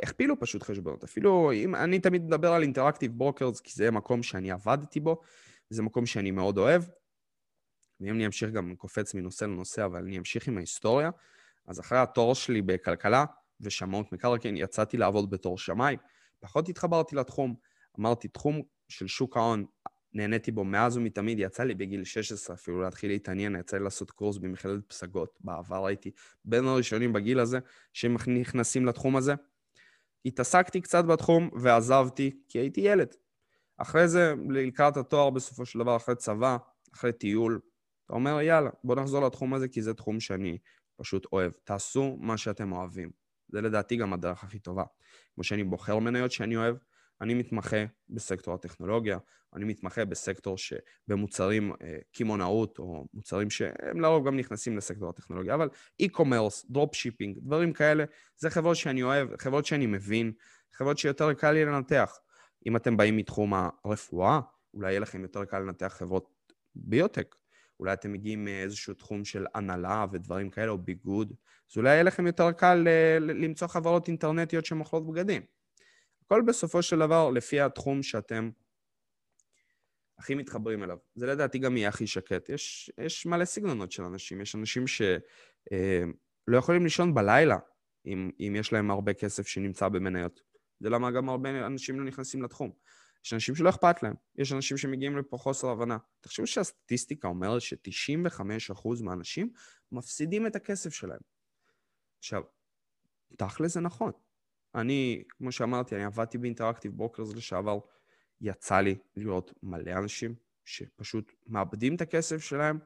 הכפילו 0.02 0.40
פשוט 0.40 0.62
חשבונות. 0.62 1.04
אפילו 1.04 1.52
אם 1.52 1.74
אני 1.74 1.98
תמיד 1.98 2.22
מדבר 2.22 2.52
על 2.52 2.62
Interactive 2.62 3.12
Brokers, 3.18 3.60
כי 3.60 3.72
זה 3.74 3.90
מקום 3.90 4.22
שאני 4.22 4.50
עבדתי 4.50 5.00
בו, 5.00 5.20
זה 5.70 5.82
מקום 5.82 6.06
שאני 6.06 6.30
מאוד 6.30 6.58
אוהב. 6.58 6.82
ואם 8.00 8.14
אני 8.14 8.26
אמשיך 8.26 8.50
גם, 8.50 8.76
קופץ 8.76 9.14
מנושא 9.14 9.44
לנושא, 9.44 9.84
אבל 9.84 10.02
אני 10.02 10.18
אמשיך 10.18 10.48
עם 10.48 10.56
ההיסטוריה, 10.56 11.10
אז 11.66 11.80
אחרי 11.80 11.98
התואר 11.98 12.34
שלי 12.34 12.62
בכלכלה, 12.62 13.24
ושמאות 13.60 14.12
מקרקעין, 14.12 14.56
יצאתי 14.56 14.96
לעבוד 14.96 15.30
בתור 15.30 15.58
שמאי, 15.58 15.96
פחות 16.40 16.68
התחברתי 16.68 17.16
לתחום. 17.16 17.54
אמרתי, 18.00 18.28
תחום 18.28 18.62
של 18.88 19.06
שוק 19.06 19.36
ההון, 19.36 19.64
נהניתי 20.14 20.52
בו 20.52 20.64
מאז 20.64 20.96
ומתמיד, 20.96 21.38
יצא 21.38 21.62
לי 21.62 21.74
בגיל 21.74 22.04
16 22.04 22.56
אפילו 22.56 22.82
להתחיל 22.82 23.10
להתעניין, 23.10 23.56
יצא 23.56 23.76
לי 23.76 23.84
לעשות 23.84 24.10
קורס 24.10 24.38
במכללת 24.38 24.88
פסגות. 24.88 25.38
בעבר 25.40 25.86
הייתי 25.86 26.10
בין 26.44 26.64
הראשונים 26.64 27.12
בגיל 27.12 27.40
הזה 27.40 27.58
שנכנסים 27.92 28.86
לתחום 28.86 29.16
הזה. 29.16 29.34
התעסקתי 30.24 30.80
קצת 30.80 31.04
בתחום 31.04 31.50
ועזבתי 31.62 32.40
כי 32.48 32.58
הייתי 32.58 32.80
ילד. 32.80 33.14
אחרי 33.76 34.08
זה, 34.08 34.34
לקראת 34.50 34.96
התואר 34.96 35.30
בסופו 35.30 35.66
של 35.66 35.78
דבר, 35.78 35.96
אחרי 35.96 36.14
צבא, 36.14 36.56
אחרי 36.94 37.12
טיול, 37.12 37.60
אתה 38.06 38.14
אומר, 38.14 38.40
יאללה, 38.40 38.70
בוא 38.84 38.96
נחזור 38.96 39.26
לתחום 39.26 39.54
הזה 39.54 39.68
כי 39.68 39.82
זה 39.82 39.94
תחום 39.94 40.20
שאני 40.20 40.58
פשוט 40.96 41.26
אוהב. 41.32 41.52
תעשו 41.64 42.16
מה 42.20 42.36
שאתם 42.36 42.72
אוהבים. 42.72 43.10
זה 43.48 43.60
לדעתי 43.60 43.96
גם 43.96 44.12
הדרך 44.12 44.44
הכי 44.44 44.58
טובה. 44.58 44.84
כמו 45.34 45.44
שאני 45.44 45.64
בוחר 45.64 45.98
מניות 45.98 46.32
שאני 46.32 46.56
אוהב, 46.56 46.76
אני 47.20 47.34
מתמחה 47.34 47.76
בסקטור 48.08 48.54
הטכנולוגיה, 48.54 49.18
אני 49.54 49.64
מתמחה 49.64 50.04
בסקטור 50.04 50.56
שבמוצרים 50.58 51.72
אה, 51.82 51.98
קמעונאות, 52.12 52.78
או 52.78 53.06
מוצרים 53.14 53.50
שהם 53.50 54.00
לרוב 54.00 54.26
גם 54.26 54.36
נכנסים 54.36 54.76
לסקטור 54.76 55.08
הטכנולוגיה, 55.08 55.54
אבל 55.54 55.68
e-commerce, 56.02 56.66
drop 56.70 56.94
shipping, 56.94 57.38
דברים 57.42 57.72
כאלה, 57.72 58.04
זה 58.36 58.50
חברות 58.50 58.76
שאני 58.76 59.02
אוהב, 59.02 59.36
חברות 59.36 59.66
שאני 59.66 59.86
מבין, 59.86 60.32
חברות 60.72 60.98
שיותר 60.98 61.32
קל 61.32 61.52
לי 61.52 61.64
לנתח. 61.64 62.18
אם 62.66 62.76
אתם 62.76 62.96
באים 62.96 63.16
מתחום 63.16 63.52
הרפואה, 63.84 64.40
אולי 64.74 64.90
יהיה 64.90 65.00
לכם 65.00 65.22
יותר 65.22 65.44
קל 65.44 65.58
לנתח 65.58 65.94
חברות 65.98 66.28
ביוטק, 66.74 67.34
אולי 67.84 67.92
אתם 67.92 68.12
מגיעים 68.12 68.44
מאיזשהו 68.44 68.94
תחום 68.94 69.24
של 69.24 69.46
הנהלה 69.54 70.06
ודברים 70.12 70.50
כאלה, 70.50 70.70
או 70.70 70.78
ביגוד, 70.78 71.32
אז 71.72 71.76
אולי 71.76 71.90
יהיה 71.90 72.02
לכם 72.02 72.26
יותר 72.26 72.52
קל 72.52 72.84
אה, 72.86 73.18
למצוא 73.20 73.68
חברות 73.68 74.08
אינטרנטיות 74.08 74.64
שמוכרות 74.64 75.06
בגדים. 75.06 75.42
הכל 76.24 76.42
בסופו 76.46 76.82
של 76.82 76.98
דבר 76.98 77.30
לפי 77.30 77.60
התחום 77.60 78.02
שאתם 78.02 78.50
הכי 80.18 80.34
מתחברים 80.34 80.82
אליו. 80.82 80.96
זה 81.14 81.26
לדעתי 81.26 81.58
גם 81.58 81.76
יהיה 81.76 81.88
הכי 81.88 82.06
שקט. 82.06 82.48
יש, 82.48 82.90
יש 82.98 83.26
מלא 83.26 83.44
סגנונות 83.44 83.92
של 83.92 84.02
אנשים. 84.02 84.40
יש 84.40 84.54
אנשים 84.54 84.86
שלא 84.86 85.16
אה, 85.72 86.58
יכולים 86.58 86.84
לישון 86.84 87.14
בלילה 87.14 87.58
אם, 88.06 88.30
אם 88.40 88.56
יש 88.56 88.72
להם 88.72 88.90
הרבה 88.90 89.12
כסף 89.12 89.46
שנמצא 89.46 89.88
במניות. 89.88 90.40
זה 90.80 90.90
למה 90.90 91.10
גם 91.10 91.28
הרבה 91.28 91.66
אנשים 91.66 92.00
לא 92.00 92.06
נכנסים 92.06 92.42
לתחום. 92.42 92.70
יש 93.24 93.32
אנשים 93.32 93.54
שלא 93.54 93.68
אכפת 93.68 94.02
להם, 94.02 94.14
יש 94.36 94.52
אנשים 94.52 94.76
שמגיעים 94.76 95.18
לפה 95.18 95.36
מחוסר 95.38 95.68
הבנה. 95.68 95.98
תחשבו 96.20 96.46
שהסטטיסטיקה 96.46 97.28
אומרת 97.28 97.62
ש-95% 97.62 99.02
מהאנשים 99.02 99.52
מפסידים 99.92 100.46
את 100.46 100.56
הכסף 100.56 100.94
שלהם. 100.94 101.20
עכשיו, 102.18 102.42
תכל'ס 103.36 103.74
זה 103.74 103.80
נכון. 103.80 104.12
אני, 104.74 105.24
כמו 105.28 105.52
שאמרתי, 105.52 105.94
אני 105.94 106.04
עבדתי 106.04 106.38
ב 106.38 106.43
Interactive 106.43 106.92
Brokers 106.96 107.34
לשעבר, 107.34 107.78
יצא 108.40 108.80
לי 108.80 108.98
לראות 109.16 109.52
מלא 109.62 109.92
אנשים 109.92 110.34
שפשוט 110.64 111.32
מאבדים 111.46 111.94
את 111.94 112.00
הכסף 112.00 112.38
שלהם, 112.38 112.78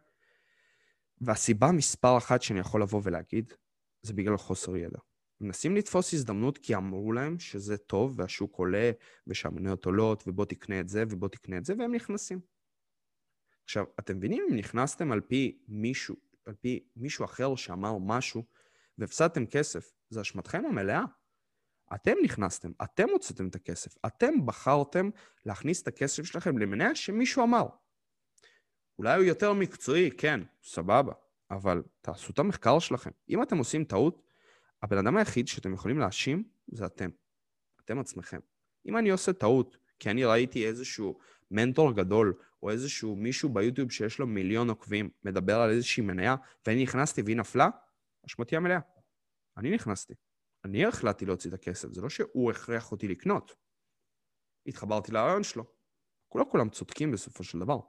והסיבה 1.20 1.72
מספר 1.72 2.18
אחת 2.18 2.42
שאני 2.42 2.60
יכול 2.60 2.82
לבוא 2.82 3.00
ולהגיד, 3.04 3.52
זה 4.02 4.12
בגלל 4.12 4.36
חוסר 4.36 4.76
ידע. 4.76 4.98
מנסים 5.40 5.76
לתפוס 5.76 6.14
הזדמנות 6.14 6.58
כי 6.58 6.74
אמרו 6.74 7.12
להם 7.12 7.38
שזה 7.38 7.76
טוב 7.76 8.14
והשוק 8.18 8.56
עולה 8.56 8.90
ושהמניות 9.26 9.84
עולות 9.84 10.24
ובוא 10.26 10.44
תקנה 10.44 10.80
את 10.80 10.88
זה 10.88 11.04
ובוא 11.10 11.28
תקנה 11.28 11.56
את 11.56 11.64
זה 11.64 11.74
והם 11.78 11.94
נכנסים. 11.94 12.40
עכשיו, 13.64 13.84
אתם 13.98 14.16
מבינים 14.16 14.44
אם 14.50 14.56
נכנסתם 14.56 15.12
על 15.12 15.20
פי 15.20 15.58
מישהו, 15.68 16.16
על 16.46 16.54
פי 16.54 16.88
מישהו 16.96 17.24
אחר 17.24 17.56
שאמר 17.56 17.98
משהו 17.98 18.44
והפסדתם 18.98 19.46
כסף, 19.46 19.92
זה 20.10 20.20
אשמתכם 20.20 20.64
המלאה. 20.64 21.04
אתם 21.94 22.14
נכנסתם, 22.24 22.70
אתם 22.84 23.08
הוצאתם 23.12 23.48
את 23.48 23.54
הכסף, 23.54 23.94
אתם 24.06 24.46
בחרתם 24.46 25.10
להכניס 25.46 25.82
את 25.82 25.88
הכסף 25.88 26.22
שלכם 26.22 26.58
למניה 26.58 26.94
שמישהו 26.94 27.44
אמר. 27.44 27.66
אולי 28.98 29.16
הוא 29.16 29.24
יותר 29.24 29.52
מקצועי, 29.52 30.10
כן, 30.10 30.40
סבבה, 30.62 31.12
אבל 31.50 31.82
תעשו 32.00 32.32
את 32.32 32.38
המחקר 32.38 32.78
שלכם. 32.78 33.10
אם 33.28 33.42
אתם 33.42 33.58
עושים 33.58 33.84
טעות, 33.84 34.22
הבן 34.82 34.98
אדם 34.98 35.16
היחיד 35.16 35.48
שאתם 35.48 35.72
יכולים 35.72 35.98
להאשים 35.98 36.48
זה 36.66 36.86
אתם. 36.86 37.10
אתם 37.84 37.98
עצמכם. 37.98 38.40
אם 38.86 38.96
אני 38.96 39.10
עושה 39.10 39.32
טעות, 39.32 39.76
כי 39.98 40.10
אני 40.10 40.24
ראיתי 40.24 40.66
איזשהו 40.66 41.18
מנטור 41.50 41.92
גדול, 41.92 42.34
או 42.62 42.70
איזשהו 42.70 43.16
מישהו 43.16 43.48
ביוטיוב 43.48 43.90
שיש 43.90 44.18
לו 44.18 44.26
מיליון 44.26 44.68
עוקבים, 44.68 45.10
מדבר 45.24 45.56
על 45.56 45.70
איזושהי 45.70 46.02
מניה, 46.02 46.36
ואני 46.66 46.82
נכנסתי 46.82 47.22
והיא 47.22 47.36
נפלה, 47.36 47.68
אשמתי 48.26 48.56
המלאה. 48.56 48.78
אני 49.56 49.70
נכנסתי. 49.70 50.14
אני 50.64 50.86
החלטתי 50.86 51.26
להוציא 51.26 51.50
את 51.50 51.54
הכסף, 51.54 51.88
זה 51.92 52.00
לא 52.00 52.08
שהוא 52.08 52.50
הכריח 52.50 52.92
אותי 52.92 53.08
לקנות. 53.08 53.56
התחברתי 54.66 55.12
לרעיון 55.12 55.42
שלו. 55.42 55.64
לא 56.34 56.44
כולם 56.50 56.70
צודקים 56.70 57.12
בסופו 57.12 57.44
של 57.44 57.58
דבר. 57.58 57.80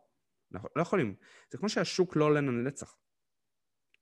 לא 0.51 0.81
יכולים. 0.81 1.15
זה 1.51 1.57
כמו 1.57 1.69
שהשוק 1.69 2.15
לא 2.15 2.25
עולה 2.25 2.41
לנצח. 2.41 2.97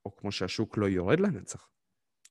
או 0.06 0.15
כמו 0.15 0.32
שהשוק 0.32 0.77
לא 0.77 0.86
יורד 0.86 1.20
לנצח. 1.20 1.70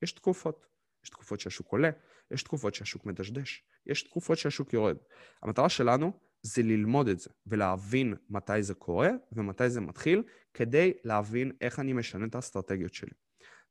יש 0.01 0.11
תקופות. 0.11 0.67
יש 1.03 1.09
תקופות 1.09 1.39
שהשוק 1.39 1.71
עולה, 1.71 1.89
יש 2.31 2.43
תקופות 2.43 2.75
שהשוק 2.75 3.05
מדשדש, 3.05 3.63
יש 3.85 4.03
תקופות 4.03 4.37
שהשוק 4.37 4.73
יורד. 4.73 4.97
המטרה 5.41 5.69
שלנו 5.69 6.11
זה 6.41 6.61
ללמוד 6.63 7.07
את 7.07 7.19
זה, 7.19 7.29
ולהבין 7.47 8.15
מתי 8.29 8.63
זה 8.63 8.73
קורה 8.73 9.09
ומתי 9.31 9.69
זה 9.69 9.81
מתחיל, 9.81 10.23
כדי 10.53 10.93
להבין 11.03 11.51
איך 11.61 11.79
אני 11.79 11.93
משנה 11.93 12.25
את 12.25 12.35
האסטרטגיות 12.35 12.93
שלי. 12.93 13.11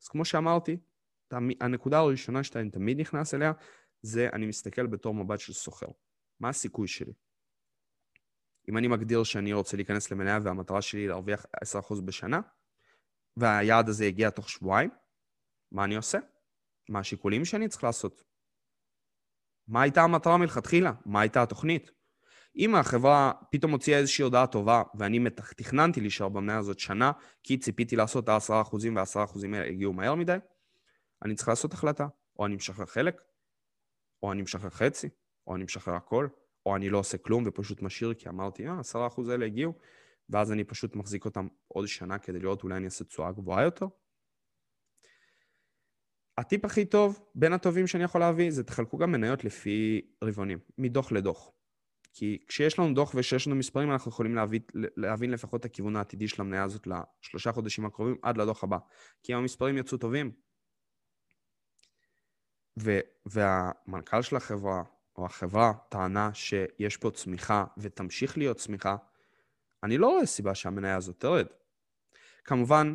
אז 0.03 0.09
כמו 0.09 0.25
שאמרתי, 0.25 0.77
הנקודה 1.61 1.99
הראשונה 1.99 2.45
שאתה 2.45 2.61
תמיד 2.73 3.01
נכנס 3.01 3.35
אליה, 3.35 3.53
זה 4.03 4.29
אני 4.33 4.47
מסתכל 4.47 4.87
בתור 4.87 5.15
מבט 5.15 5.41
של 5.41 5.53
סוחר. 5.53 5.87
מה 6.41 6.49
הסיכוי 6.49 6.89
שלי? 6.89 7.13
אם 8.69 8.79
אני 8.79 8.89
מגדיר 8.89 9.25
שאני 9.25 9.53
רוצה 9.53 9.77
להיכנס 9.77 10.11
למניה 10.11 10.39
והמטרה 10.43 10.83
שלי 10.83 11.01
היא 11.01 11.09
להרוויח 11.09 11.47
10% 11.65 12.01
בשנה, 12.05 12.41
והיעד 13.37 13.89
הזה 13.89 14.07
יגיע 14.07 14.31
תוך 14.31 14.51
שבועיים, 14.51 14.91
מה 15.73 15.85
אני 15.85 15.97
עושה? 15.97 16.19
מה 16.89 16.99
השיקולים 16.99 17.45
שאני 17.45 17.69
צריך 17.69 17.85
לעשות? 17.85 18.25
מה 19.69 19.83
הייתה 19.83 20.03
המטרה 20.03 20.37
מלכתחילה? 20.37 20.93
מה 21.07 21.21
הייתה 21.21 21.43
התוכנית? 21.43 21.91
אם 22.57 22.75
החברה 22.75 23.33
פתאום 23.51 23.73
הוציאה 23.73 23.99
איזושהי 23.99 24.23
הודעה 24.23 24.47
טובה, 24.47 24.83
ואני 24.99 25.25
תכננתי 25.57 26.01
להישאר 26.01 26.29
במניה 26.29 26.59
הזאת 26.59 26.79
שנה, 26.79 27.13
כי 27.43 27.59
ציפיתי 27.59 27.97
לעשות 27.97 28.25
את 28.25 28.29
ה-10% 28.29 28.77
וה-10% 28.95 29.45
האלה 29.45 29.67
הגיעו 29.67 29.93
מהר 29.93 30.15
מדי, 30.15 30.37
אני 31.25 31.35
צריך 31.35 31.49
לעשות 31.49 31.73
החלטה. 31.73 32.07
או 32.39 32.47
אני 32.47 32.57
משחרר 32.57 32.87
חלק, 32.87 33.23
או 34.23 34.33
אני 34.33 34.43
משחרר 34.43 34.71
חצי, 34.71 35.09
או 35.47 35.57
אני 35.57 35.65
משחרר 35.65 35.95
הכל, 35.95 36.29
או 36.67 36.77
אני 36.77 36.91
לא 36.91 36.99
עושה 36.99 37.19
כלום 37.19 37.45
ופשוט 37.47 37.83
משאיר 37.83 38.15
כי 38.15 38.29
אמרתי, 38.29 38.69
אה, 38.69 38.81
10% 38.81 39.29
האלה 39.29 39.47
הגיעו, 39.47 39.73
ואז 40.31 40.53
אני 40.53 40.65
פשוט 40.65 40.97
מחזיק 40.97 41.25
אותם 41.25 41.49
עוד 41.69 41.87
שנה 41.87 42.19
כדי 42.19 42.39
לראות 42.39 42.63
אולי 42.63 42.77
אני 42.77 42.85
אעשה 42.85 43.05
תשואה 43.05 43.33
גבוהה 43.33 43.63
יותר. 43.63 43.87
הטיפ 46.39 46.65
הכי 46.65 46.85
טוב, 46.85 47.21
בין 47.35 47.53
הטובים 47.53 47.87
שאני 47.87 48.05
יכול 48.05 48.21
להביא, 48.21 48.51
זה 48.51 48.65
תחלקו 48.65 48.99
גם 48.99 49.13
מניות 49.13 49.45
לפי 49.45 50.01
רבעונים, 50.25 50.59
מדוח 50.79 51.13
לדוח. 51.13 51.51
כי 52.13 52.39
כשיש 52.49 52.79
לנו 52.79 52.95
דוח 52.95 53.15
וכשיש 53.15 53.47
לנו 53.47 53.57
מספרים, 53.57 53.93
אנחנו 53.93 54.11
יכולים 54.11 54.35
להבין, 54.35 54.63
להבין 54.75 55.31
לפחות 55.31 55.61
את 55.61 55.65
הכיוון 55.65 55.97
העתידי 55.97 56.29
של 56.29 56.43
המניה 56.43 56.65
הזאת 56.65 56.87
לשלושה 56.87 57.53
חודשים 57.53 57.87
הקרובים 57.87 58.17
עד 58.23 58.39
לדוח 58.39 58.65
הבא. 58.65 58.79
כי 59.23 59.33
אם 59.33 59.39
המספרים 59.39 59.79
יצאו 59.79 59.99
טובים, 59.99 60.33
ו, 62.83 62.99
והמנכ"ל 63.27 64.23
של 64.23 64.37
החברה, 64.37 64.83
או 65.17 65.27
החברה, 65.27 65.73
טענה 65.89 66.35
שיש 66.35 66.97
פה 66.97 67.11
צמיחה 67.11 67.65
ותמשיך 67.79 68.39
להיות 68.39 68.57
צמיחה, 68.57 68.97
אני 69.83 69.99
לא 69.99 70.07
רואה 70.07 70.27
סיבה 70.27 70.55
שהמניה 70.55 70.97
הזאת 70.97 71.21
תרד. 71.21 71.47
כמובן, 72.45 72.95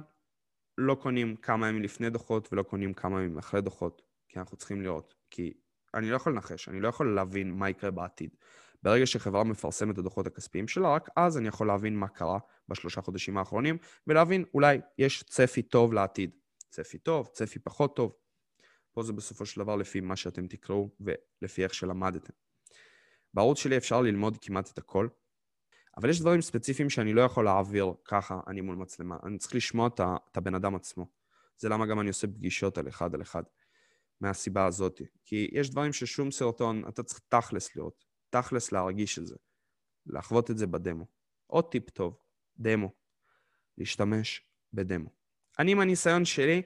לא 0.82 0.96
קונים 0.96 1.36
כמה 1.36 1.70
ימים 1.70 1.82
לפני 1.82 2.10
דוחות 2.10 2.54
ולא 2.54 2.64
קונים 2.64 2.94
כמה 2.94 3.22
ימים 3.22 3.38
אחרי 3.38 3.62
דוחות, 3.62 4.02
כי 4.30 4.40
אנחנו 4.40 4.58
צריכים 4.58 4.82
לראות. 4.82 5.16
כי 5.30 5.54
אני 5.94 6.10
לא 6.10 6.16
יכול 6.16 6.34
לנחש, 6.34 6.70
אני 6.70 6.82
לא 6.82 6.88
יכול 6.88 7.16
להבין 7.16 7.52
מה 7.52 7.70
יקרה 7.70 7.92
בעתיד. 7.92 8.36
ברגע 8.84 9.06
שחברה 9.06 9.44
מפרסמת 9.44 9.94
את 9.94 9.98
הדוחות 9.98 10.28
הכספיים 10.28 10.68
שלה, 10.68 10.96
רק 10.96 11.10
אז 11.16 11.38
אני 11.38 11.48
יכול 11.48 11.68
להבין 11.68 11.96
מה 11.96 12.08
קרה 12.08 12.40
בשלושה 12.68 13.02
חודשים 13.02 13.38
האחרונים, 13.38 13.78
ולהבין 14.08 14.46
אולי 14.54 14.82
יש 14.98 15.24
צפי 15.24 15.62
טוב 15.62 15.94
לעתיד. 15.94 16.32
צפי 16.70 16.98
טוב, 16.98 17.30
צפי 17.34 17.60
פחות 17.60 17.96
טוב. 17.96 18.16
פה 18.92 19.04
זה 19.04 19.14
בסופו 19.14 19.46
של 19.46 19.62
דבר 19.62 19.76
לפי 19.76 20.02
מה 20.02 20.16
שאתם 20.16 20.48
תקראו 20.48 20.90
ולפי 21.00 21.64
איך 21.64 21.74
שלמדתם. 21.74 22.34
בערוץ 23.34 23.60
שלי 23.60 23.78
אפשר 23.78 24.02
ללמוד 24.02 24.38
כמעט 24.42 24.70
את 24.74 24.78
הכל, 24.78 25.08
אבל 25.98 26.10
יש 26.10 26.22
דברים 26.22 26.42
ספציפיים 26.42 26.90
שאני 26.90 27.14
לא 27.14 27.22
יכול 27.22 27.46
להעביר 27.46 27.94
ככה, 28.06 28.40
אני 28.48 28.62
מול 28.62 28.76
מצלמה. 28.76 29.18
אני 29.24 29.38
צריך 29.38 29.56
לשמוע 29.56 29.88
את 29.98 30.38
הבן 30.38 30.56
אדם 30.56 30.76
עצמו. 30.76 31.06
זה 31.58 31.70
למה 31.70 31.86
גם 31.86 32.00
אני 32.00 32.08
עושה 32.08 32.28
פגישות 32.28 32.78
על 32.78 32.88
אחד 32.88 33.16
על 33.16 33.22
אחד. 33.22 33.44
מהסיבה 34.22 34.66
הזאת. 34.66 35.02
כי 35.26 35.50
יש 35.52 35.70
דברים 35.70 35.94
ששום 35.94 36.32
סרטון, 36.32 36.84
אתה 36.88 37.04
צריך 37.04 37.22
תכלס 37.30 37.76
לראות. 37.76 38.06
תכלס 38.30 38.72
להרגיש 38.72 39.20
את 39.20 39.28
זה. 39.28 39.36
לחוות 40.06 40.52
את 40.52 40.58
זה 40.58 40.68
בדמו. 40.68 41.06
עוד 41.48 41.72
טיפ 41.72 41.90
טוב, 41.90 42.18
דמו. 42.58 42.92
להשתמש 43.78 44.46
בדמו. 44.74 45.10
אני 45.60 45.72
עם 45.72 45.80
הניסיון 45.80 46.26
שלי, 46.26 46.62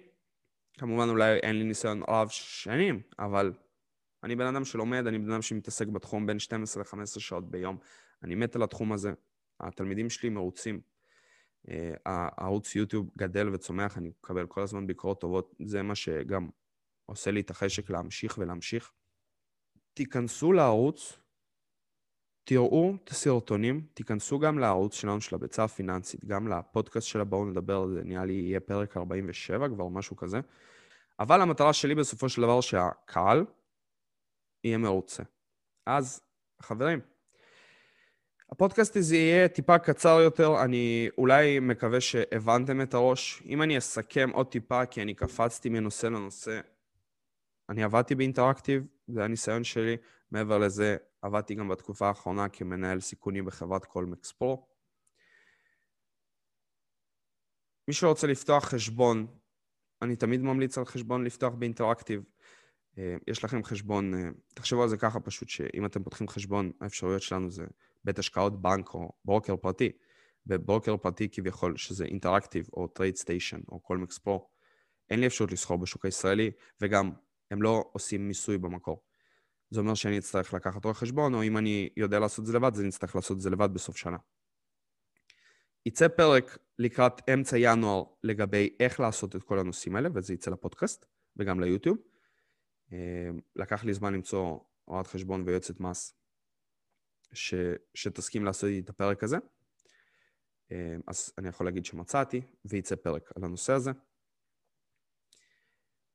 כמובן 0.77 1.09
אולי 1.09 1.37
אין 1.37 1.55
לי 1.55 1.63
ניסיון 1.63 2.03
רב 2.07 2.27
שנים, 2.29 3.01
אבל 3.19 3.53
אני 4.23 4.35
בן 4.35 4.45
אדם 4.45 4.65
שלומד, 4.65 5.07
אני 5.07 5.19
בן 5.19 5.31
אדם 5.31 5.41
שמתעסק 5.41 5.87
בתחום 5.87 6.25
בין 6.25 6.39
12 6.39 6.83
ל-15 6.83 7.19
שעות 7.19 7.51
ביום. 7.51 7.77
אני 8.23 8.35
מת 8.35 8.55
על 8.55 8.63
התחום 8.63 8.91
הזה. 8.91 9.13
התלמידים 9.59 10.09
שלי 10.09 10.29
מרוצים. 10.29 10.81
אה, 11.69 11.93
הערוץ 12.05 12.75
יוטיוב 12.75 13.09
גדל 13.17 13.49
וצומח, 13.49 13.97
אני 13.97 14.09
מקבל 14.09 14.47
כל 14.47 14.61
הזמן 14.61 14.87
ביקורות 14.87 15.21
טובות. 15.21 15.55
זה 15.65 15.81
מה 15.81 15.95
שגם 15.95 16.49
עושה 17.05 17.31
לי 17.31 17.41
את 17.41 17.49
החשק 17.49 17.89
להמשיך 17.89 18.37
ולהמשיך. 18.37 18.91
תיכנסו 19.93 20.53
לערוץ, 20.53 21.19
תראו 22.43 22.93
את 23.03 23.09
הסרטונים, 23.09 23.87
תיכנסו 23.93 24.39
גם 24.39 24.59
לערוץ 24.59 24.93
שלנו 24.93 25.21
של 25.21 25.35
הביצה 25.35 25.63
הפיננסית, 25.63 26.25
גם 26.25 26.47
לפודקאסט 26.47 27.07
שלה, 27.07 27.23
בואו 27.23 27.45
נדבר 27.45 27.81
על 27.81 27.93
זה, 27.93 28.03
נראה 28.03 28.25
לי 28.25 28.33
יהיה 28.33 28.59
פרק 28.59 28.97
47 28.97 29.69
כבר, 29.69 29.87
משהו 29.87 30.15
כזה. 30.15 30.39
אבל 31.19 31.41
המטרה 31.41 31.73
שלי 31.73 31.95
בסופו 31.95 32.29
של 32.29 32.41
דבר 32.41 32.61
שהקהל 32.61 33.45
יהיה 34.63 34.77
מרוצה. 34.77 35.23
אז, 35.85 36.21
חברים, 36.61 36.99
הפודקאסט 38.51 38.95
הזה 38.95 39.15
יהיה 39.15 39.47
טיפה 39.47 39.79
קצר 39.79 40.19
יותר, 40.23 40.63
אני 40.63 41.09
אולי 41.17 41.59
מקווה 41.59 42.01
שהבנתם 42.01 42.81
את 42.81 42.93
הראש. 42.93 43.43
אם 43.45 43.61
אני 43.61 43.77
אסכם 43.77 44.29
עוד 44.33 44.47
טיפה, 44.47 44.85
כי 44.85 45.01
אני 45.01 45.13
קפצתי 45.13 45.69
מנושא 45.69 46.07
לנושא, 46.07 46.59
אני 47.69 47.83
עבדתי 47.83 48.15
באינטראקטיב, 48.15 48.83
זה 49.07 49.23
הניסיון 49.23 49.63
שלי. 49.63 49.97
מעבר 50.31 50.57
לזה, 50.57 50.97
עבדתי 51.21 51.55
גם 51.55 51.67
בתקופה 51.67 52.07
האחרונה 52.07 52.49
כמנהל 52.49 52.99
סיכונים 52.99 53.45
בחברת 53.45 53.85
קולמקס 53.85 54.31
פרו. 54.31 54.67
מי 57.87 57.93
שרוצה 57.93 58.27
לפתוח 58.27 58.65
חשבון, 58.65 59.27
אני 60.01 60.15
תמיד 60.15 60.41
ממליץ 60.41 60.77
על 60.77 60.85
חשבון 60.85 61.23
לפתוח 61.23 61.53
באינטראקטיב. 61.53 62.23
אה, 62.97 63.15
יש 63.27 63.43
לכם 63.43 63.63
חשבון, 63.63 64.13
אה, 64.13 64.29
תחשבו 64.53 64.83
על 64.83 64.89
זה 64.89 64.97
ככה 64.97 65.19
פשוט, 65.19 65.49
שאם 65.49 65.85
אתם 65.85 66.03
פותחים 66.03 66.27
חשבון, 66.27 66.71
האפשרויות 66.81 67.21
שלנו 67.21 67.51
זה 67.51 67.65
בית 68.05 68.19
השקעות 68.19 68.61
בנק 68.61 68.93
או 68.93 69.11
ברוקר 69.25 69.55
פרטי, 69.55 69.91
וברוקר 70.47 70.97
פרטי 70.97 71.29
כביכול, 71.29 71.77
שזה 71.77 72.05
אינטראקטיב 72.05 72.67
או 72.73 72.87
טרייד 72.87 73.15
סטיישן 73.15 73.59
או 73.69 73.79
קולמקס 73.79 74.17
פרו, 74.17 74.49
אין 75.09 75.19
לי 75.19 75.27
אפשרות 75.27 75.51
לסחור 75.51 75.77
בשוק 75.77 76.05
הישראלי, 76.05 76.51
וגם 76.81 77.11
הם 77.51 77.61
לא 77.61 77.83
עושים 77.93 78.27
מיסוי 78.27 78.57
במקור. 78.57 79.03
זה 79.69 79.79
אומר 79.79 79.93
שאני 79.93 80.17
אצטרך 80.17 80.53
לקחת 80.53 80.83
רואה 80.83 80.93
חשבון, 80.93 81.33
או 81.33 81.43
אם 81.43 81.57
אני 81.57 81.89
יודע 81.97 82.19
לעשות 82.19 82.39
את 82.39 82.45
זה 82.45 82.53
לבד, 82.53 82.71
אז 82.73 82.79
אני 82.79 82.89
אצטרך 82.89 83.15
לעשות 83.15 83.37
את 83.37 83.41
זה 83.41 83.49
לבד 83.49 83.69
בסוף 83.73 83.97
שנה. 83.97 84.17
יצא 85.85 86.07
פרק 86.07 86.57
לקראת 86.79 87.29
אמצע 87.29 87.57
ינואר 87.59 88.03
לגבי 88.23 88.75
איך 88.79 88.99
לעשות 88.99 89.35
את 89.35 89.43
כל 89.43 89.59
הנושאים 89.59 89.95
האלה, 89.95 90.09
וזה 90.13 90.33
יצא 90.33 90.51
לפודקאסט 90.51 91.05
וגם 91.37 91.59
ליוטיוב. 91.59 91.97
אה, 92.93 93.29
לקח 93.55 93.83
לי 93.83 93.93
זמן 93.93 94.13
למצוא 94.13 94.59
רואת 94.87 95.07
חשבון 95.07 95.43
ויועצת 95.45 95.79
מס 95.79 96.13
ש, 97.35 97.53
שתסכים 97.93 98.45
לעשות 98.45 98.69
את 98.83 98.89
הפרק 98.89 99.23
הזה. 99.23 99.37
אה, 100.71 100.95
אז 101.07 101.33
אני 101.37 101.47
יכול 101.47 101.65
להגיד 101.67 101.85
שמצאתי, 101.85 102.41
וייצא 102.65 102.95
פרק 102.95 103.31
על 103.35 103.43
הנושא 103.43 103.73
הזה. 103.73 103.91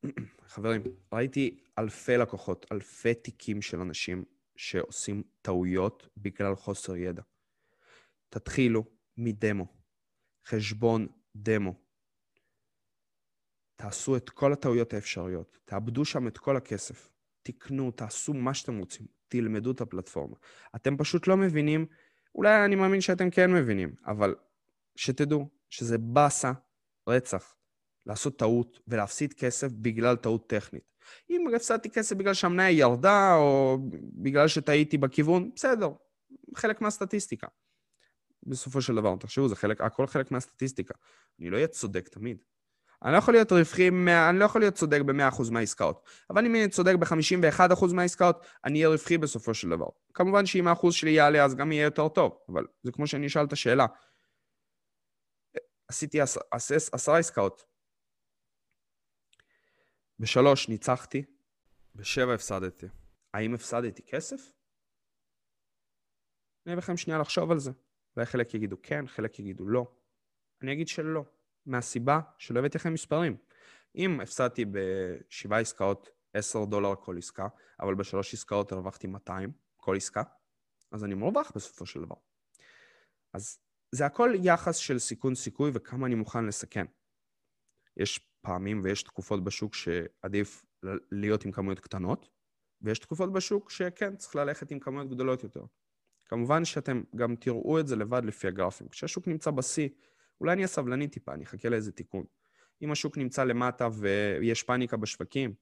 חברים, 0.53 0.83
ראיתי 1.13 1.65
אלפי 1.79 2.17
לקוחות, 2.17 2.67
אלפי 2.73 3.15
תיקים 3.15 3.63
של 3.63 3.81
אנשים 3.81 4.25
שעושים 4.57 5.23
טעויות 5.43 6.09
בגלל 6.17 6.57
חוסר 6.57 6.97
ידע. 6.97 7.23
תתחילו 8.29 8.85
מדמו, 9.17 9.67
חשבון 10.47 11.07
דמו. 11.37 11.75
תעשו 13.77 14.17
את 14.17 14.31
כל 14.31 14.53
הטעויות 14.53 14.95
האפשריות, 14.95 15.59
תאבדו 15.65 16.05
שם 16.05 16.29
את 16.29 16.39
כל 16.39 16.57
הכסף, 16.57 17.11
תקנו, 17.43 17.91
תעשו 17.91 18.35
מה 18.35 18.55
שאתם 18.55 18.79
רוצים, 18.79 19.07
תלמדו 19.29 19.71
את 19.71 19.81
הפלטפורמה. 19.81 20.37
אתם 20.77 20.97
פשוט 20.97 21.27
לא 21.27 21.37
מבינים, 21.37 21.87
אולי 22.35 22.65
אני 22.65 22.77
מאמין 22.77 23.01
שאתם 23.01 23.31
כן 23.31 23.53
מבינים, 23.53 23.95
אבל 24.07 24.35
שתדעו 24.97 25.49
שזה 25.71 25.99
באסה 25.99 26.53
רצח. 27.09 27.55
לעשות 28.07 28.39
טעות 28.39 28.81
ולהפסיד 28.89 29.35
כסף 29.35 29.69
בגלל 29.73 30.17
טעות 30.17 30.49
טכנית. 30.49 30.83
אם 31.31 31.55
הפסדתי 31.57 31.91
כסף 31.91 32.17
בגלל 32.17 32.35
שהמניה 32.35 32.71
ירדה, 32.71 33.35
או 33.35 33.79
בגלל 34.15 34.49
שטעיתי 34.49 34.99
בכיוון, 34.99 35.51
בסדר, 35.55 35.91
חלק 36.55 36.81
מהסטטיסטיקה. 36.81 37.47
בסופו 38.43 38.83
של 38.83 38.95
דבר, 38.95 39.17
תחשבו, 39.17 39.49
זה 39.49 39.57
חלק, 39.57 39.81
הכל 39.81 40.07
חלק 40.07 40.31
מהסטטיסטיקה. 40.31 40.95
אני 41.41 41.51
לא 41.51 41.57
אהיה 41.57 41.67
צודק 41.67 42.09
תמיד, 42.09 42.43
אני 43.05 43.13
לא 43.13 43.19
יכול 43.19 43.35
להיות 43.35 43.53
רווחי, 43.53 43.89
אני 43.89 44.39
לא 44.39 44.45
יכול 44.45 44.61
להיות 44.61 44.75
צודק 44.75 45.01
ב-100% 45.01 45.51
מהעסקאות. 45.51 46.09
אבל 46.31 46.47
אם 46.47 46.55
אני 46.55 46.69
צודק 46.69 46.95
ב-51% 46.95 47.95
מהעסקאות, 47.95 48.47
אני 48.65 48.79
אהיה 48.79 48.89
רווחי 48.89 49.19
בסופו 49.19 49.55
של 49.55 49.69
דבר. 49.69 49.87
כמובן 50.15 50.47
שאם 50.47 50.69
האחוז 50.69 50.95
שלי 50.95 51.11
יעלה, 51.11 51.45
אז 51.45 51.55
גם 51.55 51.73
יהיה 51.73 51.85
יותר 51.85 52.09
טוב, 52.09 52.39
אבל 52.49 52.67
זה 52.83 52.93
כמו 52.93 53.07
שאני 53.07 53.27
אשאל 53.27 53.45
את 53.45 53.53
השאלה. 53.53 53.87
עשיתי 55.89 56.21
עשר, 56.21 56.41
עשר, 56.51 56.75
עשרה 56.93 57.19
עסקאות. 57.19 57.65
בשלוש 60.19 60.69
ניצחתי, 60.69 61.25
בשבע 61.95 62.35
הפסדתי. 62.35 62.87
האם 63.35 63.55
הפסדתי 63.55 64.03
כסף? 64.03 64.53
אני 66.67 66.73
אביא 66.75 66.83
לכם 66.83 66.97
שנייה 66.97 67.19
לחשוב 67.19 67.51
על 67.51 67.59
זה. 67.59 67.71
וחלק 68.17 68.55
יגידו 68.55 68.77
כן, 68.83 69.07
חלק 69.07 69.39
יגידו 69.39 69.69
לא. 69.69 69.87
אני 70.63 70.73
אגיד 70.73 70.89
שלא, 70.89 71.25
מהסיבה 71.67 72.21
שלא 72.39 72.59
הבאתי 72.59 72.79
לכם 72.79 72.95
מספרים. 72.95 73.37
אם 73.97 74.21
הפסדתי 74.21 74.65
בשבעה 74.65 75.61
עסקאות 75.61 76.09
10 76.35 76.65
דולר 76.65 76.95
כל 76.95 77.19
עסקה, 77.19 77.49
אבל 77.81 77.95
בשלוש 77.95 78.35
עסקאות 78.35 78.73
הרווחתי 78.73 79.07
200 79.07 79.53
כל 79.77 79.97
עסקה, 79.97 80.23
אז 80.93 81.05
אני 81.05 81.15
מרווח 81.15 81.53
בסופו 81.55 81.87
של 81.87 82.01
דבר. 82.01 82.17
אז 83.33 83.59
זה 83.93 84.07
הכל 84.07 84.33
יחס 84.43 84.77
של 84.77 84.99
סיכון 84.99 85.35
סיכוי 85.35 85.71
וכמה 85.75 86.07
אני 86.07 86.15
מוכן 86.15 86.47
לסכן. 86.47 86.87
יש 87.97 88.19
פעמים 88.41 88.81
ויש 88.85 89.03
תקופות 89.03 89.45
בשוק 89.45 89.75
שעדיף 89.75 90.67
להיות 91.11 91.45
עם 91.45 91.53
כמויות 91.53 91.81
קטנות, 91.81 92.29
ויש 92.83 92.99
תקופות 92.99 93.33
בשוק 93.33 93.71
שכן, 93.71 94.17
צריך 94.17 94.37
ללכת 94.37 94.71
עם 94.71 94.81
כמויות 94.81 95.11
גדולות 95.11 95.43
יותר. 95.43 95.65
כמובן 96.27 96.65
שאתם 96.65 97.03
גם 97.17 97.37
תראו 97.37 97.81
את 97.81 97.87
זה 97.87 97.97
לבד 97.97 98.25
לפי 98.25 98.49
הגרפים. 98.49 98.89
כשהשוק 98.89 99.29
נמצא 99.29 99.51
בשיא, 99.51 99.89
אולי 100.41 100.53
אני 100.53 100.61
אהיה 100.61 100.69
סבלני 100.69 101.09
טיפה, 101.09 101.35
אני 101.35 101.45
אחכה 101.45 101.69
לאיזה 101.69 101.93
תיקון. 101.93 102.25
אם 102.83 102.93
השוק 102.93 103.19
נמצא 103.19 103.45
למטה 103.45 103.89
ויש 103.99 104.63
פאניקה 104.63 104.97
בשווקים, 104.97 105.55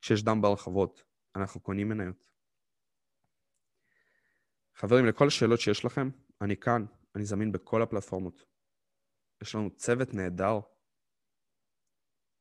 כשיש 0.00 0.22
דם 0.22 0.42
ברחבות, 0.42 1.04
אנחנו 1.36 1.60
קונים 1.60 1.88
מניות. 1.88 2.28
חברים, 4.74 5.06
לכל 5.06 5.26
השאלות 5.26 5.60
שיש 5.60 5.84
לכם, 5.84 6.10
אני 6.40 6.56
כאן, 6.56 6.84
אני 7.14 7.24
זמין 7.24 7.52
בכל 7.52 7.82
הפלטפורמות. 7.82 8.44
יש 9.42 9.54
לנו 9.54 9.70
צוות 9.76 10.14
נהדר, 10.14 10.60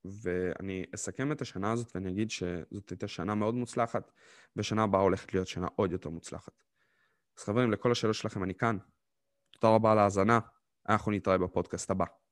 ואני 0.06 0.86
אסכם 0.96 1.32
את 1.32 1.42
השנה 1.42 1.72
הזאת 1.72 1.96
ואני 1.96 2.10
אגיד 2.10 2.32
שזאת 2.32 2.90
הייתה 2.90 3.08
שנה 3.08 3.36
מאוד 3.36 3.56
מוצלחת, 3.56 4.12
ושנה 4.56 4.84
הבאה 4.84 5.02
הולכת 5.02 5.34
להיות 5.34 5.48
שנה 5.48 5.68
עוד 5.76 5.92
יותר 5.92 6.10
מוצלחת. 6.10 6.64
אז 7.38 7.44
חברים, 7.44 7.72
לכל 7.72 7.92
השאלות 7.92 8.16
שלכם 8.16 8.44
אני 8.44 8.56
כאן. 8.56 8.78
תודה 9.52 9.76
רבה 9.76 9.92
על 9.92 9.98
ההאזנה, 10.00 10.40
אנחנו 10.90 11.12
נתראה 11.12 11.38
בפודקאסט 11.38 11.92
הבא. 11.92 12.23